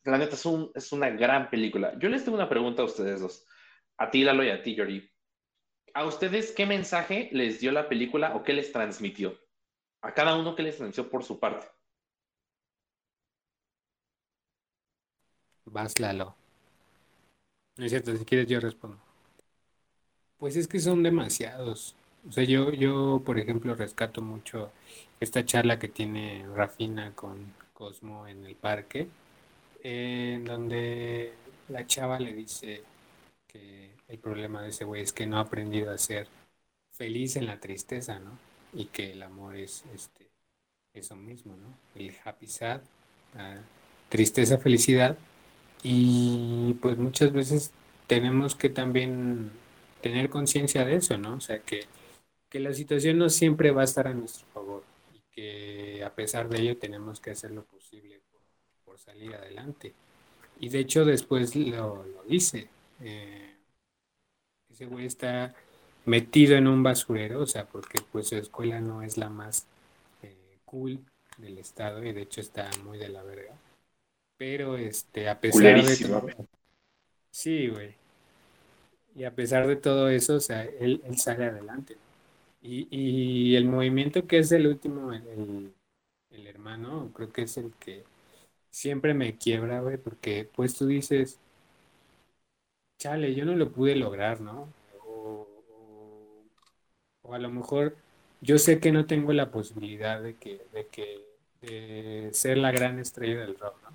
[0.05, 1.99] la neta es, un, es una gran película.
[1.99, 3.47] Yo les tengo una pregunta a ustedes dos,
[3.99, 5.10] a ti Lalo y a ti Yori.
[5.95, 9.39] ¿A ustedes qué mensaje les dio la película o qué les transmitió?
[10.03, 11.67] A cada uno qué les transmitió por su parte.
[15.65, 16.35] Vas, Lalo.
[17.77, 18.99] No es cierto, si quieres yo respondo.
[20.39, 21.95] Pues es que son demasiados.
[22.29, 24.71] O sea, yo, yo, por ejemplo, rescato mucho
[25.21, 29.09] esta charla que tiene Rafina con Cosmo en el parque,
[29.83, 31.33] en donde
[31.69, 32.83] la chava le dice
[33.51, 36.29] que el problema de ese güey es que no ha aprendido a ser
[36.93, 38.39] feliz en la tristeza, ¿no?
[38.73, 40.29] Y que el amor es este
[40.93, 41.75] eso mismo, ¿no?
[41.95, 42.81] El happy sad,
[44.09, 45.17] tristeza, felicidad.
[45.83, 47.73] Y pues muchas veces
[48.07, 49.51] tenemos que también
[50.03, 51.35] tener conciencia de eso, ¿no?
[51.35, 51.87] O sea, que,
[52.49, 54.83] que la situación no siempre va a estar a nuestro favor
[55.31, 58.21] que a pesar de ello tenemos que hacer lo posible
[58.85, 59.95] por, salir adelante.
[60.59, 62.69] Y de hecho después lo, dice.
[63.01, 63.57] Eh,
[64.71, 65.55] ese güey está
[66.05, 69.67] metido en un basurero, o sea, porque pues su escuela no es la más
[70.23, 71.01] eh, cool
[71.39, 73.55] del estado y de hecho está muy de la verga.
[74.37, 76.27] Pero este, a pesar de todo...
[77.31, 77.95] Sí, güey.
[79.15, 81.97] Y a pesar de todo eso, o sea, él, él sale adelante.
[82.63, 85.73] Y, y el movimiento que es el último, el,
[86.31, 88.05] el, hermano, creo que es el que
[88.71, 91.39] siempre me quiebra, güey, porque pues tú dices,
[93.01, 94.69] chale, yo no lo pude lograr, ¿no?
[95.07, 95.49] O,
[97.23, 97.97] o, a lo mejor
[98.43, 101.25] yo sé que no tengo la posibilidad de que, de que,
[101.63, 103.89] de ser la gran estrella del rock, ¿no?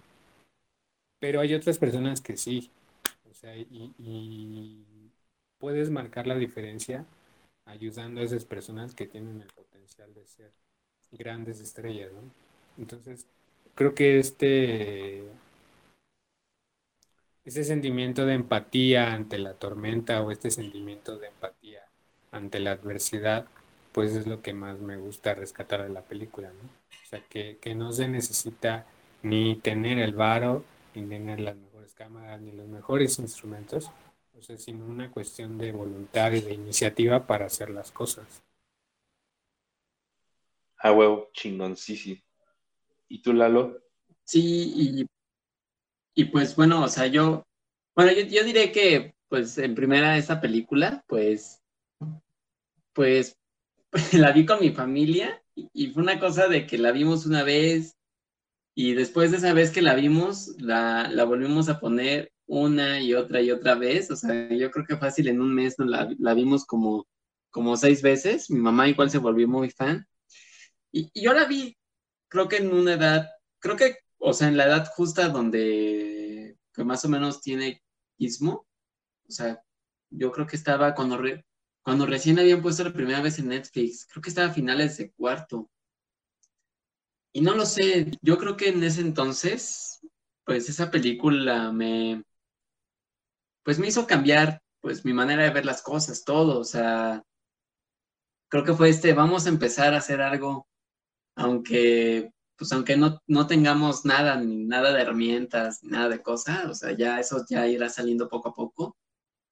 [1.19, 2.71] Pero hay otras personas que sí,
[3.29, 4.85] o sea, y, y
[5.59, 7.05] puedes marcar la diferencia
[7.65, 10.51] ayudando a esas personas que tienen el potencial de ser
[11.11, 12.21] grandes estrellas, ¿no?
[12.77, 13.25] Entonces,
[13.75, 15.23] creo que este,
[17.45, 21.81] ese sentimiento de empatía ante la tormenta o este sentimiento de empatía
[22.31, 23.45] ante la adversidad,
[23.91, 26.69] pues es lo que más me gusta rescatar de la película, ¿no?
[27.03, 28.85] O sea, que, que no se necesita
[29.21, 30.65] ni tener el varo,
[30.95, 33.91] ni tener las mejores cámaras, ni los mejores instrumentos,
[34.37, 38.43] o sea, sino una cuestión de voluntad y de iniciativa para hacer las cosas.
[40.77, 42.23] Ah, huevo, chingón, sí, sí.
[43.07, 43.81] ¿Y tú, Lalo?
[44.23, 45.05] Sí, y,
[46.16, 47.45] y pues bueno, o sea, yo,
[47.95, 51.61] bueno, yo, yo diré que, pues, en primera esa película, pues,
[52.93, 53.38] pues,
[54.13, 57.43] la vi con mi familia y, y fue una cosa de que la vimos una
[57.43, 57.95] vez
[58.76, 63.13] y después de esa vez que la vimos, la, la volvimos a poner una y
[63.13, 64.11] otra y otra vez.
[64.11, 65.86] O sea, yo creo que fácil en un mes ¿no?
[65.86, 67.07] la, la, vimos como,
[67.51, 68.49] como seis veces.
[68.49, 70.05] Mi mamá igual se volvió muy fan.
[70.91, 71.78] Y, y, yo la vi,
[72.28, 73.95] creo que en una edad, creo que,
[74.28, 77.82] o sea, en la edad justa donde que más o menos tiene
[78.17, 78.67] ismo.
[79.28, 79.61] O sea,
[80.09, 81.45] yo creo que estaba cuando, re,
[81.84, 84.05] cuando recién habían puesto la primera vez en Netflix.
[84.07, 85.69] Creo que estaba a finales de cuarto.
[87.34, 89.99] Y no lo sé, yo creo que en ese entonces,
[90.45, 92.23] pues esa película me,
[93.63, 97.23] pues me hizo cambiar pues mi manera de ver las cosas, todo, o sea,
[98.49, 100.67] creo que fue este, vamos a empezar a hacer algo,
[101.36, 106.65] aunque, pues aunque no, no tengamos nada, ni nada de herramientas, ni nada de cosas,
[106.65, 108.97] o sea, ya eso ya irá saliendo poco a poco,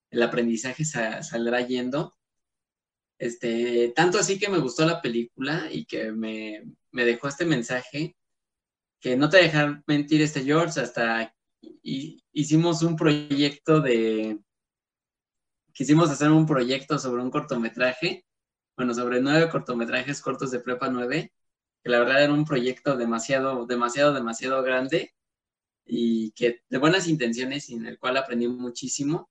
[0.09, 2.13] el aprendizaje saldrá yendo.
[3.17, 8.15] Este, tanto así que me gustó la película y que me, me dejó este mensaje,
[8.99, 11.33] que no te dejan mentir este George, hasta
[12.31, 14.39] hicimos un proyecto de,
[15.73, 18.25] quisimos hacer un proyecto sobre un cortometraje,
[18.77, 21.31] bueno, sobre nueve cortometrajes cortos de Prepa 9,
[21.83, 25.13] que la verdad era un proyecto demasiado, demasiado, demasiado grande
[25.85, 29.29] y que de buenas intenciones y en el cual aprendí muchísimo.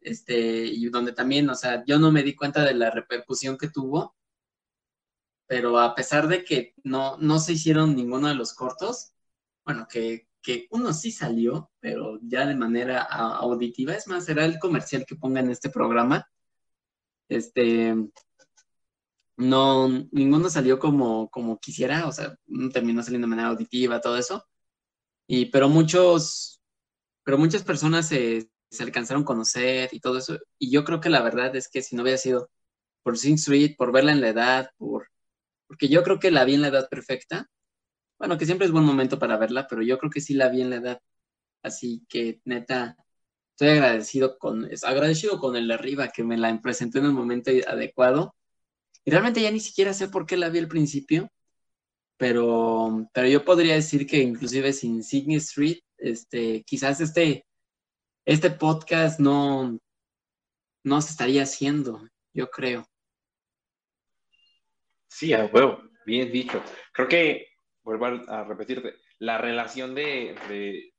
[0.00, 3.68] Este, y donde también, o sea, yo no me di cuenta de la repercusión que
[3.68, 4.16] tuvo,
[5.46, 9.12] pero a pesar de que no, no se hicieron ninguno de los cortos,
[9.64, 13.94] bueno, que que uno sí salió, pero ya de manera auditiva.
[13.94, 16.30] Es más, será el comercial que ponga en este programa.
[17.28, 17.96] Este,
[19.36, 22.36] no, ninguno salió como, como quisiera, o sea,
[22.72, 24.46] terminó saliendo de manera auditiva, todo eso.
[25.26, 26.60] Y, pero muchos,
[27.24, 30.38] pero muchas personas se, se alcanzaron a conocer y todo eso.
[30.58, 32.50] Y yo creo que la verdad es que si no hubiera sido
[33.02, 35.08] por Sing Street, por verla en la edad, por,
[35.68, 37.48] porque yo creo que la vi en la edad perfecta,
[38.18, 40.62] bueno, que siempre es buen momento para verla, pero yo creo que sí la vi
[40.62, 41.00] en la edad.
[41.62, 42.96] Así que, neta,
[43.52, 47.50] estoy agradecido con, agradecido con el de arriba que me la presentó en el momento
[47.68, 48.34] adecuado.
[49.06, 51.30] Y realmente ya ni siquiera sé por qué la vi al principio,
[52.16, 57.46] pero, pero yo podría decir que inclusive sin Sydney Street, este, quizás este,
[58.24, 59.78] este podcast no,
[60.82, 62.84] no se estaría haciendo, yo creo.
[65.06, 66.60] Sí, a huevo, bien dicho.
[66.92, 67.46] Creo que
[67.84, 70.92] vuelvo a repetirte, la relación de, de,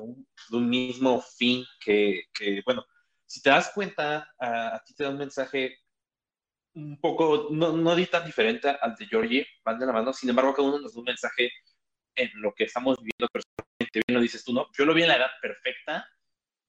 [0.00, 2.86] un, mismo fin que, que, bueno,
[3.26, 5.83] si te das cuenta, a, ti te da un mensaje
[6.74, 10.54] un poco, no, no tan diferente al de Georgie, van de la mano, sin embargo,
[10.54, 11.52] cada uno nos da un mensaje
[12.14, 14.68] en lo que estamos viviendo personalmente, bien lo dices tú, ¿no?
[14.76, 16.08] Yo lo vi en la edad perfecta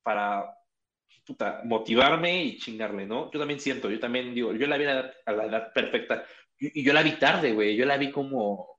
[0.03, 0.45] para
[1.25, 3.31] puta, motivarme y chingarle, ¿no?
[3.31, 6.25] Yo también siento, yo también digo, yo la vi a a la edad perfecta,
[6.59, 8.75] y, y yo la vi tarde, güey, yo la vi como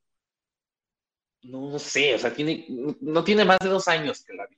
[1.48, 2.66] no sé, o sea, tiene,
[3.00, 4.56] no tiene más de dos años que la vi.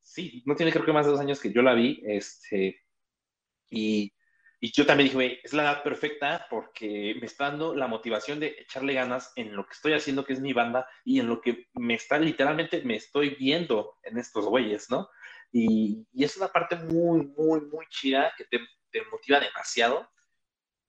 [0.00, 2.82] Sí, no tiene creo que más de dos años que yo la vi, este,
[3.70, 4.12] y,
[4.64, 8.38] y yo también dije, güey, es la edad perfecta porque me está dando la motivación
[8.38, 11.40] de echarle ganas en lo que estoy haciendo, que es mi banda, y en lo
[11.40, 15.08] que me está, literalmente, me estoy viendo en estos güeyes, ¿no?
[15.50, 18.60] Y, y es una parte muy, muy, muy chida que te,
[18.92, 20.08] te motiva demasiado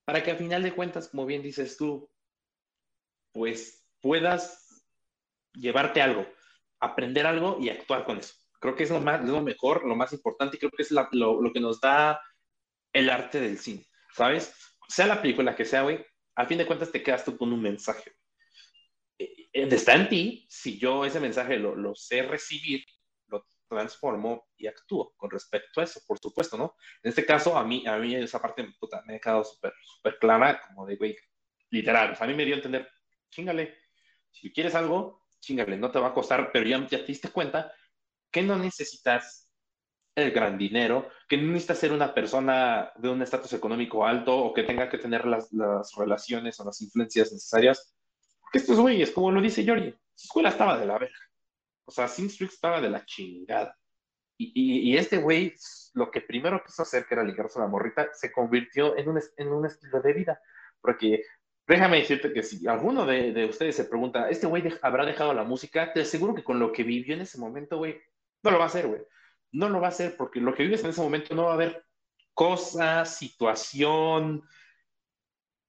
[0.04, 2.08] para que al final de cuentas, como bien dices tú,
[3.32, 4.84] pues puedas
[5.52, 6.24] llevarte algo,
[6.78, 8.34] aprender algo y actuar con eso.
[8.60, 11.42] Creo que es lo, más, lo mejor, lo más importante y creo que es lo,
[11.42, 12.20] lo, que nos da
[12.94, 14.54] el arte del cine, ¿sabes?
[14.88, 16.04] Sea la película que sea, güey,
[16.36, 18.12] al fin de cuentas te quedas tú con un mensaje.
[19.18, 22.84] Eh, eh, está en ti, si yo ese mensaje lo, lo sé recibir,
[23.26, 26.76] lo transformo y actúo con respecto a eso, por supuesto, ¿no?
[27.02, 30.18] En este caso, a mí, a mí esa parte puta, me ha quedado súper, súper
[30.18, 31.16] clara, como de, güey,
[31.70, 32.12] literal.
[32.12, 32.88] O sea, a mí me dio a entender,
[33.30, 33.76] chingale,
[34.30, 37.72] si quieres algo, chingale, no te va a costar, pero ya, ya te diste cuenta
[38.30, 39.43] que no necesitas
[40.14, 44.54] el gran dinero, que no necesitas ser una persona de un estatus económico alto o
[44.54, 47.94] que tenga que tener las, las relaciones o las influencias necesarias.
[48.40, 51.18] Porque estos güeyes, como lo dice Yori, su escuela estaba de la verga.
[51.84, 53.76] O sea, Sin Street estaba de la chingada.
[54.36, 55.54] Y, y, y, este güey,
[55.94, 59.20] lo que primero quiso hacer, que era ligarse a la morrita, se convirtió en un,
[59.36, 60.40] en un estilo de vida.
[60.80, 61.22] Porque
[61.66, 65.92] Déjame decirte que si alguno de, ustedes se pregunta, ¿este güey habrá dejado la música?
[65.94, 67.98] Te aseguro que con lo que vivió en ese momento, güey,
[68.42, 69.00] no lo va a hacer, güey.
[69.54, 71.54] No lo va a hacer porque lo que vives en ese momento no va a
[71.54, 71.84] haber
[72.34, 74.42] cosa, situación,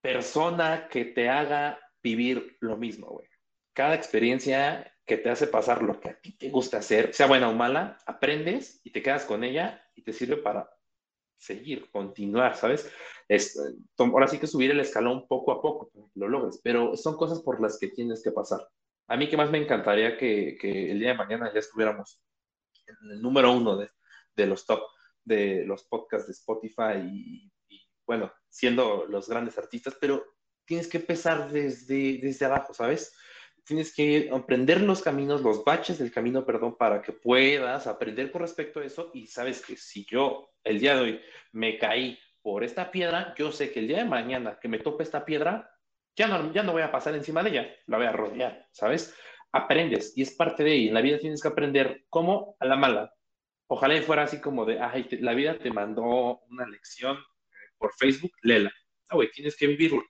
[0.01, 3.27] persona que te haga vivir lo mismo, güey.
[3.73, 7.49] Cada experiencia que te hace pasar lo que a ti te gusta hacer, sea buena
[7.49, 10.67] o mala, aprendes y te quedas con ella y te sirve para
[11.37, 12.91] seguir, continuar, ¿sabes?
[13.27, 13.59] Es,
[13.97, 17.61] ahora sí que subir el escalón poco a poco lo logres, pero son cosas por
[17.61, 18.67] las que tienes que pasar.
[19.07, 22.24] A mí que más me encantaría que, que, el día de mañana ya estuviéramos
[22.87, 23.89] el número uno de,
[24.35, 24.81] de los top
[25.23, 30.23] de los podcasts de Spotify y, y, bueno, siendo los grandes artistas, pero
[30.65, 33.15] tienes que empezar desde, desde abajo, ¿sabes?
[33.65, 38.41] tienes que aprender los caminos, los baches del camino, perdón, para que puedas aprender con
[38.41, 41.21] respecto a eso y sabes que si yo el día de hoy
[41.51, 45.03] me caí por esta piedra, yo sé que el día de mañana que me tope
[45.03, 45.71] esta piedra,
[46.15, 49.15] ya no, ya no voy a pasar encima de ella, la voy a rodear, ¿sabes?
[49.55, 50.87] Aprendes y es parte de ahí.
[50.89, 53.13] En la vida tienes que aprender cómo a la mala.
[53.67, 58.33] ojalá fuera así como de, ay, la vida te mandó una lección eh, por Facebook,
[58.41, 58.73] léela.
[59.09, 60.03] No, güey, tienes que vivirlo.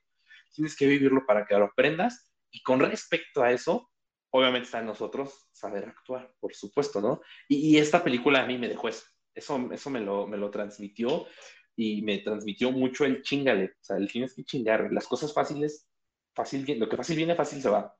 [0.51, 2.31] Tienes que vivirlo para que lo aprendas.
[2.49, 3.91] Y con respecto a eso,
[4.31, 7.21] obviamente está en nosotros saber actuar, por supuesto, ¿no?
[7.47, 9.05] Y, esta película a mí me dejó eso.
[9.35, 11.27] Eso, eso me, lo, me lo transmitió
[11.75, 13.75] y me transmitió mucho el chingale.
[13.79, 14.91] O sea, el tienes que chingar.
[14.91, 15.87] Las cosas fáciles,
[16.33, 17.95] fácil, lo que fácil viene, fácil se va.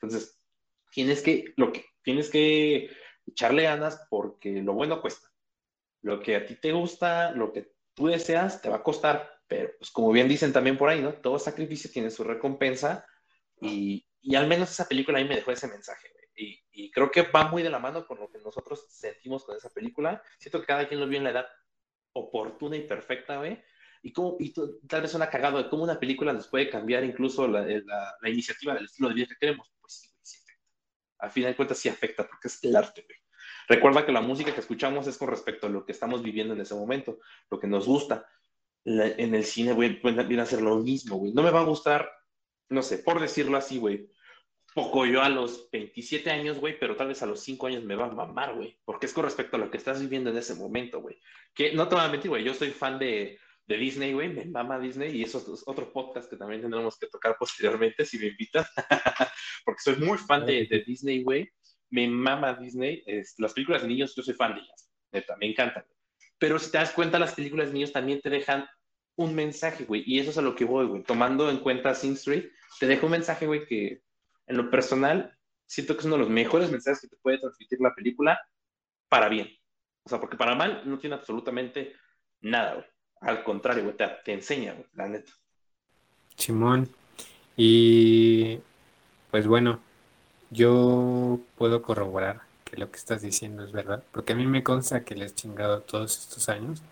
[0.00, 0.35] Entonces,
[0.96, 2.88] tienes que, lo que, tienes que
[3.26, 5.28] echarle ganas porque lo bueno cuesta.
[6.00, 9.30] Lo que a ti te gusta, lo que tú deseas, te va a costar.
[9.46, 11.12] Pero, pues como bien dicen también por ahí, ¿no?
[11.12, 13.06] Todo sacrificio tiene su recompensa
[13.60, 16.08] y, y al menos esa película a mí me dejó ese mensaje.
[16.34, 19.54] Y, y, creo que va muy de la mano con lo que nosotros sentimos con
[19.54, 20.22] esa película.
[20.38, 21.46] Siento que cada quien lo vio en la edad
[22.14, 23.62] oportuna y perfecta, güey.
[24.02, 24.54] Y, cómo, y
[24.88, 28.30] tal vez suena cagado de cómo una película nos puede cambiar incluso la, la, la
[28.30, 29.70] iniciativa del estilo de vida que queremos.
[29.78, 30.64] Pues sí, sí afecta.
[31.18, 33.18] Al final de cuentas sí afecta porque es el arte, güey.
[33.68, 36.60] Recuerda que la música que escuchamos es con respecto a lo que estamos viviendo en
[36.60, 37.18] ese momento,
[37.50, 38.26] lo que nos gusta.
[38.84, 41.32] en el cine, güey, viene a ser lo mismo, güey.
[41.32, 42.08] No me va a gustar,
[42.68, 44.08] no sé, por decirlo así, güey,
[44.76, 47.96] poco yo a los 27 años, güey, pero tal vez a los 5 años me
[47.96, 50.54] va a mamar, güey, porque es con respecto a lo que estás viviendo en ese
[50.54, 51.18] momento, güey.
[51.54, 54.44] Que no te voy a mentir, güey, yo soy fan de, de Disney, güey, me
[54.44, 58.26] mama Disney y eso es otro podcast que también tendremos que tocar posteriormente si me
[58.26, 58.70] invitas,
[59.64, 61.50] porque soy muy fan de, de Disney, güey
[61.90, 63.04] me mama Disney.
[63.38, 64.90] Las películas de niños, yo soy fan de ellas.
[65.12, 65.84] Neta, me encantan.
[66.38, 68.66] Pero si te das cuenta, las películas de niños también te dejan
[69.16, 70.02] un mensaje, güey.
[70.06, 71.02] Y eso es a lo que voy, güey.
[71.02, 74.02] Tomando en cuenta Sing Street, te dejo un mensaje, güey, que
[74.46, 75.36] en lo personal
[75.66, 78.38] siento que es uno de los mejores mensajes que te puede transmitir la película
[79.08, 79.48] para bien.
[80.04, 81.94] O sea, porque para mal no tiene absolutamente
[82.40, 82.86] nada, güey.
[83.20, 85.32] Al contrario, te, te enseña, güey, la neta.
[86.36, 86.88] Simón.
[87.56, 88.60] Y
[89.30, 89.80] pues bueno,
[90.50, 95.04] yo puedo corroborar que lo que estás diciendo es verdad, porque a mí me consta
[95.04, 96.82] que le has chingado todos estos años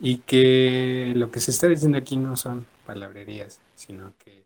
[0.00, 4.44] y que lo que se está diciendo aquí no son palabrerías, sino que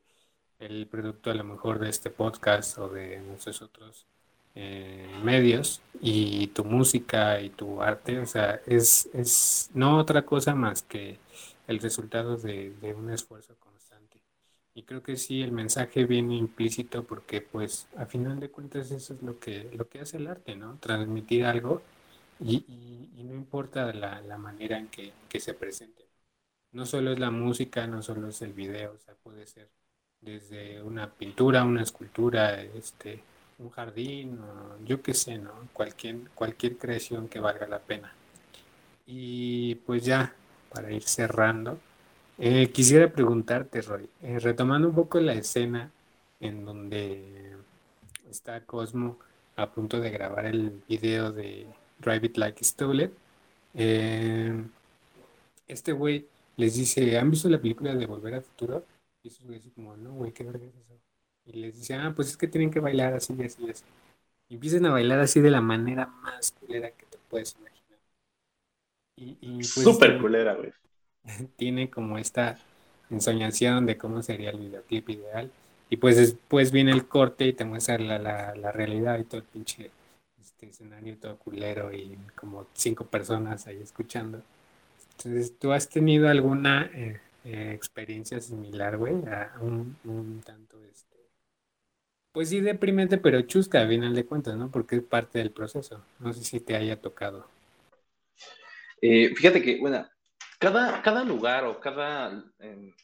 [0.59, 4.07] el producto a lo mejor de este podcast o de muchos otros
[4.59, 10.55] eh, medios y tu música y tu arte, o sea, es, es no otra cosa
[10.55, 11.19] más que
[11.69, 13.55] el resultado de, de un esfuerzo
[14.79, 19.13] y creo que sí, el mensaje viene implícito porque pues a final de cuentas eso
[19.13, 20.79] es lo que, lo que hace el arte, ¿no?
[20.79, 21.83] Transmitir algo
[22.39, 22.65] y,
[23.25, 26.07] no importa la, manera en que, se presente.
[26.71, 29.69] No solo es la música, no solo es el video, o sea, puede ser
[30.21, 33.21] desde una pintura, una escultura, este,
[33.59, 34.39] un jardín,
[34.85, 35.53] yo qué sé, ¿no?
[35.73, 38.13] Cualquier, cualquier creación que valga la pena.
[39.07, 40.35] Y pues ya,
[40.73, 41.79] para ir cerrando,
[42.39, 45.91] eh, quisiera preguntarte, Roy, eh, retomando un poco la escena
[46.41, 47.57] en donde
[48.31, 49.19] está Cosmo
[49.57, 51.67] a punto de grabar el video de
[51.99, 53.13] Drive It Like Stolen,
[53.75, 54.65] eh,
[55.67, 58.85] este güey les dice, ¿han visto la película de Volver al Futuro?
[59.23, 61.08] Y esos güeyes como, no, güey, ¿qué verga es eso?
[61.53, 63.85] Y les dice, ah, pues es que tienen que bailar así y así y así.
[64.49, 67.99] Y empiezan a bailar así de la manera más culera que te puedes imaginar.
[69.17, 70.73] Y, y pues, Súper culera, güey.
[71.57, 72.59] tiene como esta
[73.11, 75.51] ensoñación de cómo sería el videoclip ideal.
[75.91, 78.19] Y pues después viene el corte y te muestra la,
[78.55, 79.91] la, realidad y todo el pinche
[80.39, 84.43] este escenario todo culero y como cinco personas ahí escuchando.
[85.13, 89.15] Entonces, ¿tú has tenido alguna eh, eh, experiencia similar, güey?
[89.27, 91.08] A un, un, tanto, este,
[92.39, 94.71] pues sí, deprimente, pero chusca, a final de cuentas, ¿no?
[94.71, 96.05] Porque es parte del proceso.
[96.21, 97.51] No sé si te haya tocado.
[99.03, 100.09] Eh, fíjate que, bueno,
[100.61, 102.95] cada, cada lugar o cada em,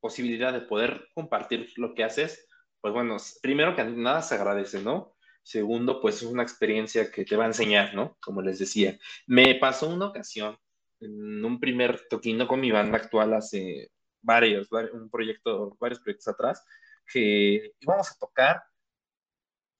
[0.00, 2.48] posibilidad de poder compartir lo que haces,
[2.80, 5.14] pues bueno, primero que nada se agradece, ¿no?
[5.44, 8.16] Segundo, pues es una experiencia que te va a enseñar, ¿no?
[8.20, 8.98] Como les decía.
[9.28, 10.58] Me pasó una ocasión,
[10.98, 16.64] en un primer toquino con mi banda actual hace varios, un proyecto, varios proyectos atrás,
[17.06, 18.60] que íbamos a tocar,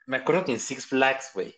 [0.07, 1.55] me acuerdo que en Six Flags, güey.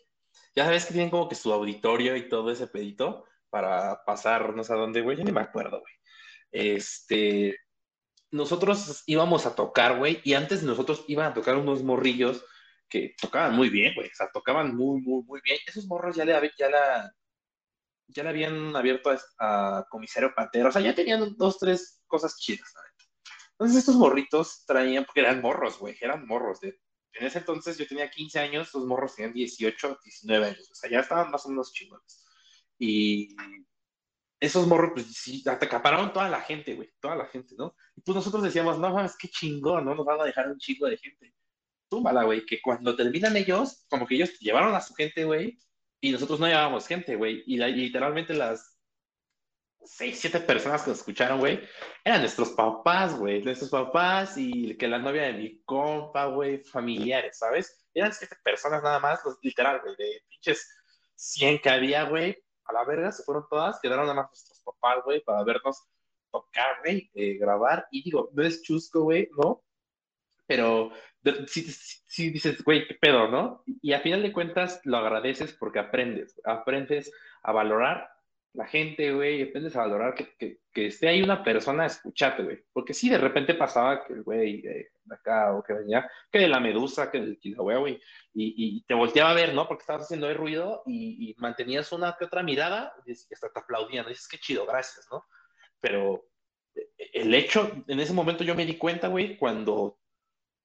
[0.55, 4.65] Ya sabes que tienen como que su auditorio y todo ese pedito para pasar no
[4.65, 5.95] sé a dónde, güey, ya ni me acuerdo, güey.
[6.51, 7.59] Este,
[8.31, 12.45] nosotros íbamos a tocar, güey, y antes nosotros iban a tocar unos morrillos
[12.89, 15.59] que tocaban muy bien, güey, o sea, tocaban muy, muy, muy bien.
[15.67, 17.13] Esos morros ya le, ya la,
[18.09, 22.71] ya le habían abierto a, Comisario Pantera, o sea, ya tenían dos, tres cosas chidas,
[22.73, 22.93] ¿sabes?
[23.53, 26.61] Entonces estos morritos traían, porque eran morros, güey, eran morros.
[26.61, 26.79] De,
[27.15, 30.91] en ese entonces yo tenía 15 años, los morros tenían 18, 19 años, o sea,
[30.91, 32.25] ya estaban más o menos chingones.
[32.79, 33.35] Y
[34.41, 37.75] esos morros, pues sí, acapararon toda la gente, güey, toda la gente, ¿no?
[37.97, 39.95] Y pues nosotros decíamos, no mames, qué chingón, ¿no?
[39.95, 41.35] Nos van a dejar un chingo de gente.
[41.89, 45.59] Túmbala, güey, que cuando terminan ellos, como que ellos llevaron a su gente, güey,
[46.01, 47.43] y nosotros no llevábamos gente, güey.
[47.47, 48.74] Y, literalmente las
[49.85, 51.61] seis, siete personas que nos escucharon, güey,
[52.05, 53.43] eran nuestros papás, güey.
[53.43, 57.87] Nuestros papás y que la novia de mi compa, güey, familiares, ¿sabes?
[57.95, 60.69] Eran siete personas nada más, pues, literal, güey, de pinches
[61.17, 62.37] 100 que había, güey.
[62.67, 65.87] A la verga, se fueron todas, quedaron nada más nuestros papás, güey, para vernos
[66.31, 67.87] tocar, güey, eh, grabar.
[67.91, 69.63] Y digo, no es chusco, güey, ¿no?
[70.47, 70.91] Pero
[71.47, 73.63] si, dices, güey, qué pedo, ¿no?
[73.81, 77.13] Y a final de cuentas lo agradeces porque aprendes, aprendes
[77.43, 78.09] a valorar
[78.55, 82.65] la gente, güey, aprendes a valorar que, que, esté ahí una persona a escucharte, güey.
[82.73, 86.49] Porque sí, de repente pasaba que el güey de acá o que venía, que de
[86.49, 88.01] la medusa, que del Kilauea, güey,
[88.33, 89.67] y, y, te volteaba a ver, ¿no?
[89.67, 94.07] Porque estabas haciendo el ruido y, mantenías una que otra mirada y hasta te aplaudían,
[94.07, 95.27] dices, qué chido, gracias, ¿no?
[95.81, 96.25] Pero
[96.77, 99.99] eh, el hecho, en ese momento yo me di cuenta, güey, cuando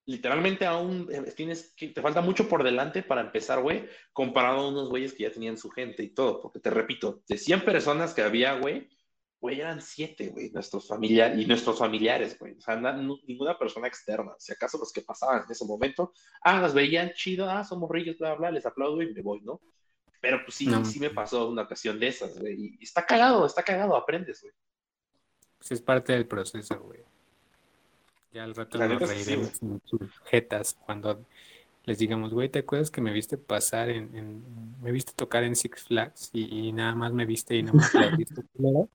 [0.10, 4.70] literalmente aún eh, tienes que, te falta mucho por delante para empezar, güey, comparado a
[4.70, 8.16] unos güeyes que ya tenían su gente y todo, porque te repito, de 100 personas
[8.16, 8.90] que había, güey,
[9.40, 14.34] güey, eran 7, güey, nuestros familiares y nuestros familiares, güey, o sea, ninguna persona externa,
[14.40, 18.18] si acaso los que pasaban en ese momento, ah, las veían chido, ah, somos reyes,
[18.18, 19.62] bla, bla, les aplaudo y me voy, ¿no?
[20.20, 23.62] Pero pues sí, sí me pasó una ocasión de esas, güey, y está cagado, está
[23.62, 24.54] cagado, aprendes, güey.
[25.60, 27.04] Pues es parte del proceso, güey.
[28.32, 31.26] Ya al rato nos reiremos en sus jetas cuando
[31.86, 34.44] les digamos, güey, ¿te acuerdas que me viste pasar en,
[34.82, 38.44] me viste tocar en Six Flags y, nada más me viste y no me viste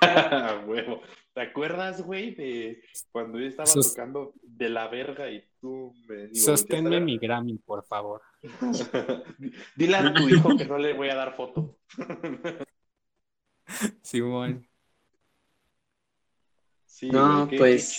[0.66, 1.00] Huevo.
[1.32, 6.44] ¿Te acuerdas, güey, de cuando yo estaba tocando de la verga y tú me digo,
[6.44, 8.20] Sosténme mi Grammy, por favor.
[9.76, 11.78] Dile a tu hijo que no le voy a dar foto.
[14.02, 14.69] Simón
[17.02, 17.96] no, pues.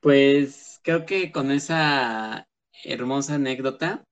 [0.00, 2.48] pues creo que con esa
[2.84, 4.04] hermosa anécdota,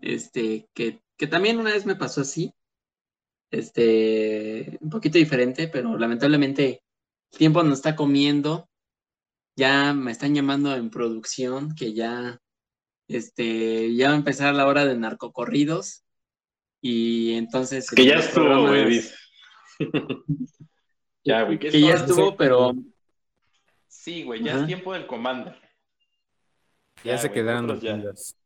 [0.00, 2.52] este, que, que también una vez me pasó así,
[3.50, 6.82] este, un poquito diferente, pero lamentablemente
[7.32, 8.68] el tiempo nos está comiendo.
[9.56, 12.40] Ya me están llamando en producción, que ya,
[13.08, 16.04] este, ya va a empezar la hora de narcocorridos.
[16.80, 17.90] Y entonces.
[17.90, 19.00] Que ya estuvo, güey.
[21.24, 21.58] Ya, güey.
[21.58, 22.74] Que, ya estuvo, pero.
[23.88, 25.56] Sí, güey, ya es tiempo del Commander.
[27.02, 28.36] Ya, se quedaron los días.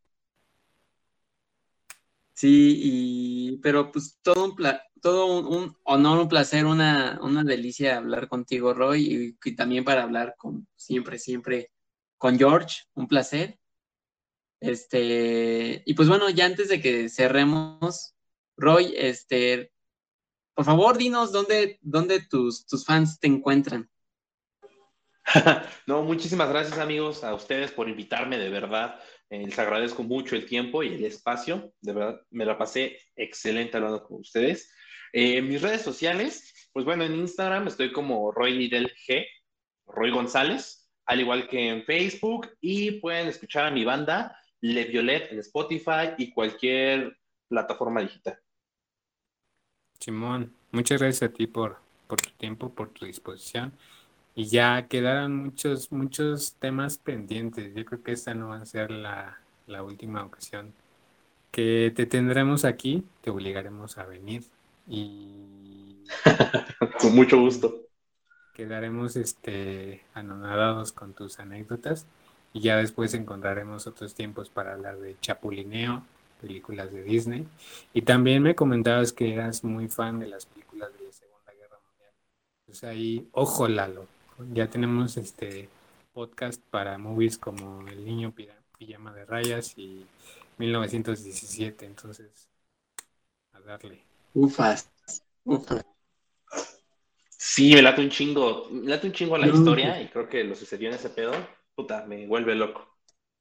[2.35, 4.57] Sí, y pero pues todo un
[5.01, 10.03] todo un, honor, un placer, una, una delicia hablar contigo, Roy, y, y, también para
[10.03, 11.73] hablar con siempre, siempre
[12.17, 13.59] con George, un placer.
[14.61, 18.15] Este, y pues bueno, ya antes de que cerremos,
[18.57, 19.73] Roy, este,
[20.59, 23.89] por favor, dinos dónde, dónde tus, tus fans te encuentran.
[25.87, 28.99] no, muchísimas gracias amigos a ustedes por invitarme, de verdad.
[29.31, 31.73] Eh, les agradezco mucho el tiempo y el espacio.
[31.81, 34.69] De verdad, me la pasé excelente hablando con ustedes.
[35.13, 39.25] Eh, mis redes sociales, pues bueno, en Instagram estoy como Roy Lidl G,
[39.87, 42.51] Roy González, al igual que en Facebook.
[42.61, 47.17] Y pueden escuchar a mi banda Le Violet en Spotify y cualquier
[47.49, 48.41] plataforma digital.
[49.99, 53.73] Simón, muchas gracias a ti por, por tu tiempo, por tu disposición.
[54.35, 57.75] Y ya quedaron muchos, muchos temas pendientes.
[57.75, 60.73] Yo creo que esta no va a ser la, la última ocasión
[61.51, 63.05] que te tendremos aquí.
[63.21, 64.45] Te obligaremos a venir
[64.87, 66.05] y...
[67.01, 67.83] con mucho gusto.
[68.55, 72.07] Quedaremos este, anonadados con tus anécdotas
[72.53, 76.05] y ya después encontraremos otros tiempos para hablar de chapulineo
[76.41, 77.47] películas de Disney.
[77.93, 81.79] Y también me comentabas que eras muy fan de las películas de la Segunda Guerra
[81.89, 82.13] Mundial.
[82.65, 84.07] Pues ahí, ojo Lalo,
[84.53, 85.69] ya tenemos este
[86.13, 88.35] podcast para movies como El Niño
[88.79, 90.07] Pijama de Rayas y
[90.59, 92.49] 1917, entonces
[93.53, 94.03] a darle.
[94.35, 94.91] Ufas,
[95.45, 95.85] ufas.
[97.29, 100.55] Sí, me late un chingo, me late un chingo la historia y creo que lo
[100.55, 101.33] sucedió en ese pedo,
[101.75, 102.88] puta, me vuelve loco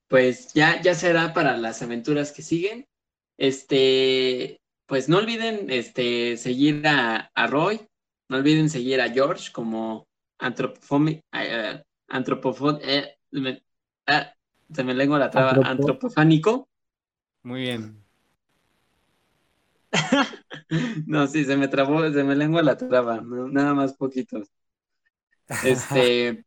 [0.08, 2.88] pues ya, ya será para las aventuras que siguen.
[3.38, 7.82] Este, pues no olviden este, seguir a, Roy,
[8.30, 10.08] no olviden seguir a George como
[10.40, 13.64] antropofónico, eh, eh,
[14.08, 14.34] ah,
[14.74, 16.70] se me lengua la traba, antropofánico.
[17.44, 18.04] Muy bien.
[21.06, 24.50] no, sí, se me trabó, se me lengua la traba, nada más poquitos.
[25.64, 26.44] Este,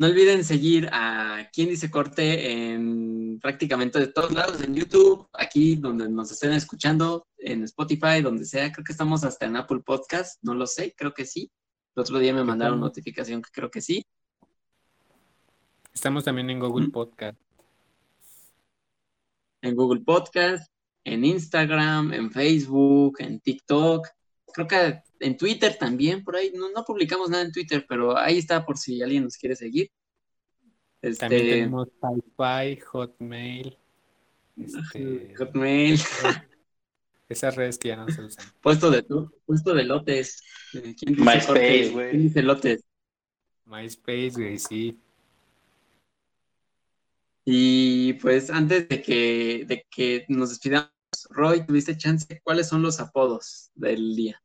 [0.00, 5.76] no olviden seguir a Quien Dice Corte en prácticamente de todos lados, en YouTube, aquí
[5.76, 8.72] donde nos estén escuchando, en Spotify, donde sea.
[8.72, 11.52] Creo que estamos hasta en Apple Podcast, no lo sé, creo que sí.
[11.94, 14.02] El otro día me mandaron notificación que creo que sí.
[15.92, 17.38] Estamos también en Google Podcast.
[19.60, 20.72] en Google Podcast,
[21.04, 24.08] en Instagram, en Facebook, en TikTok.
[24.52, 26.52] Creo que en Twitter también, por ahí.
[26.54, 29.90] No, no publicamos nada en Twitter, pero ahí está por si alguien nos quiere seguir.
[31.02, 31.20] Este...
[31.20, 33.78] También tenemos Wi-Fi, Hotmail.
[34.56, 35.34] Este...
[35.38, 36.00] Hotmail.
[37.28, 38.44] Esas redes que ya no se usan.
[38.60, 39.04] Puesto de
[39.46, 40.42] puesto de lotes.
[40.72, 42.10] ¿Quién dice MySpace, güey.
[42.10, 42.84] ¿Quién dice lotes?
[43.66, 44.98] MySpace, güey, sí.
[47.44, 50.90] Y pues antes de que, de que nos despidamos,
[51.30, 52.40] Roy, ¿tuviste chance?
[52.42, 54.42] ¿Cuáles son los apodos del día?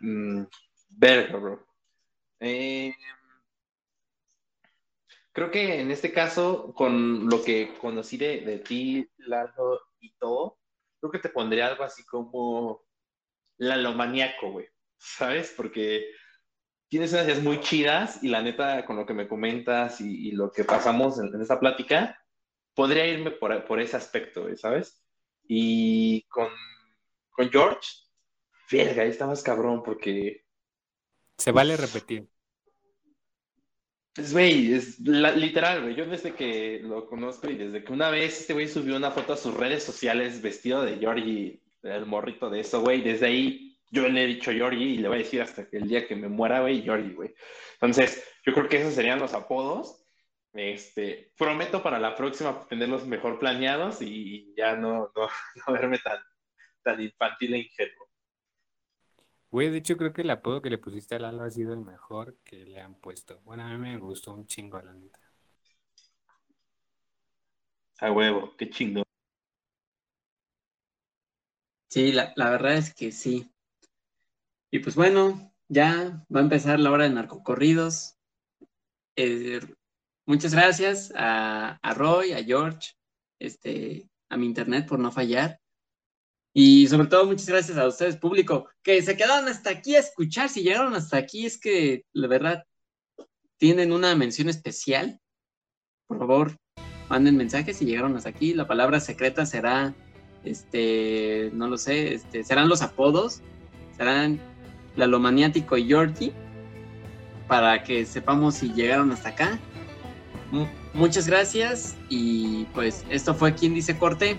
[0.00, 0.44] Mm,
[0.90, 1.66] verga, bro.
[2.40, 2.94] Eh,
[5.32, 10.58] creo que en este caso, con lo que conocí de, de ti, Lalo y todo,
[11.00, 12.84] creo que te pondría algo así como
[13.58, 14.68] Lalomaníaco, güey.
[14.98, 15.52] ¿Sabes?
[15.56, 16.06] Porque
[16.88, 20.52] tienes unas ideas muy chidas y la neta, con lo que me comentas y, lo
[20.52, 22.18] que pasamos en, esta plática,
[22.76, 25.02] podría irme por, por ese aspecto, ¿sabes?
[25.48, 26.48] Y con,
[27.30, 27.88] con George,
[28.70, 30.44] verga, ahí está más cabrón porque...
[31.38, 32.28] Se vale repetir.
[34.14, 35.94] Pues, güey, es literal, güey.
[35.94, 39.32] Yo desde que lo conozco y desde que una vez este güey subió una foto
[39.32, 44.08] a sus redes sociales vestido de Georgie, el morrito de eso, güey, desde ahí yo
[44.08, 46.28] le he dicho Georgie y le voy a decir hasta que el día que me
[46.28, 47.34] muera, güey, Georgie, güey.
[47.74, 50.05] Entonces, yo creo que esos serían los apodos.
[50.58, 55.12] Este, prometo para la próxima tenerlos mejor planeados y ya no,
[55.66, 56.18] no, verme tan,
[56.82, 58.08] tan infantil e ingenuo.
[59.50, 61.80] Güey, de hecho creo que el apodo que le pusiste a Lalo ha sido el
[61.80, 63.40] mejor que le han puesto.
[63.42, 65.20] Bueno, a mí me gustó un chingo, la neta.
[68.00, 69.02] A huevo, qué chingo.
[71.88, 73.50] Sí, la, la verdad es que sí.
[74.70, 78.18] Y pues bueno, ya va a empezar la hora de narcocorridos.
[79.16, 79.60] Eh,
[80.26, 82.92] muchas gracias a, Roy, a George,
[83.38, 85.58] este, a mi internet por no fallar.
[86.52, 90.48] Y sobre todo, muchas gracias a ustedes, público, que se quedaron hasta aquí a escuchar.
[90.48, 92.64] Si llegaron hasta aquí, es que la verdad
[93.58, 95.20] tienen una mención especial.
[96.06, 96.56] Por favor,
[97.08, 98.54] manden mensajes si llegaron hasta aquí.
[98.54, 99.94] La palabra secreta será,
[100.44, 103.42] este, no lo sé, este, serán los apodos,
[103.96, 104.40] serán
[104.96, 106.32] Lalomaniático y Georgie
[107.48, 109.60] para que sepamos si llegaron hasta acá.
[110.94, 114.36] Muchas gracias y pues esto fue quien dice corte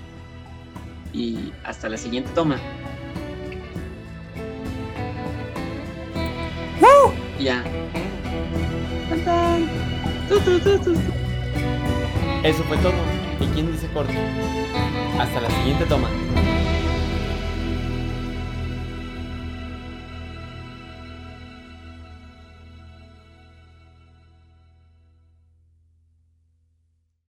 [1.13, 2.59] y hasta la siguiente toma.
[7.39, 7.63] Ya.
[12.43, 12.93] Eso fue todo.
[13.39, 14.17] ¿Y quién dice corte?
[15.19, 16.09] Hasta la siguiente toma.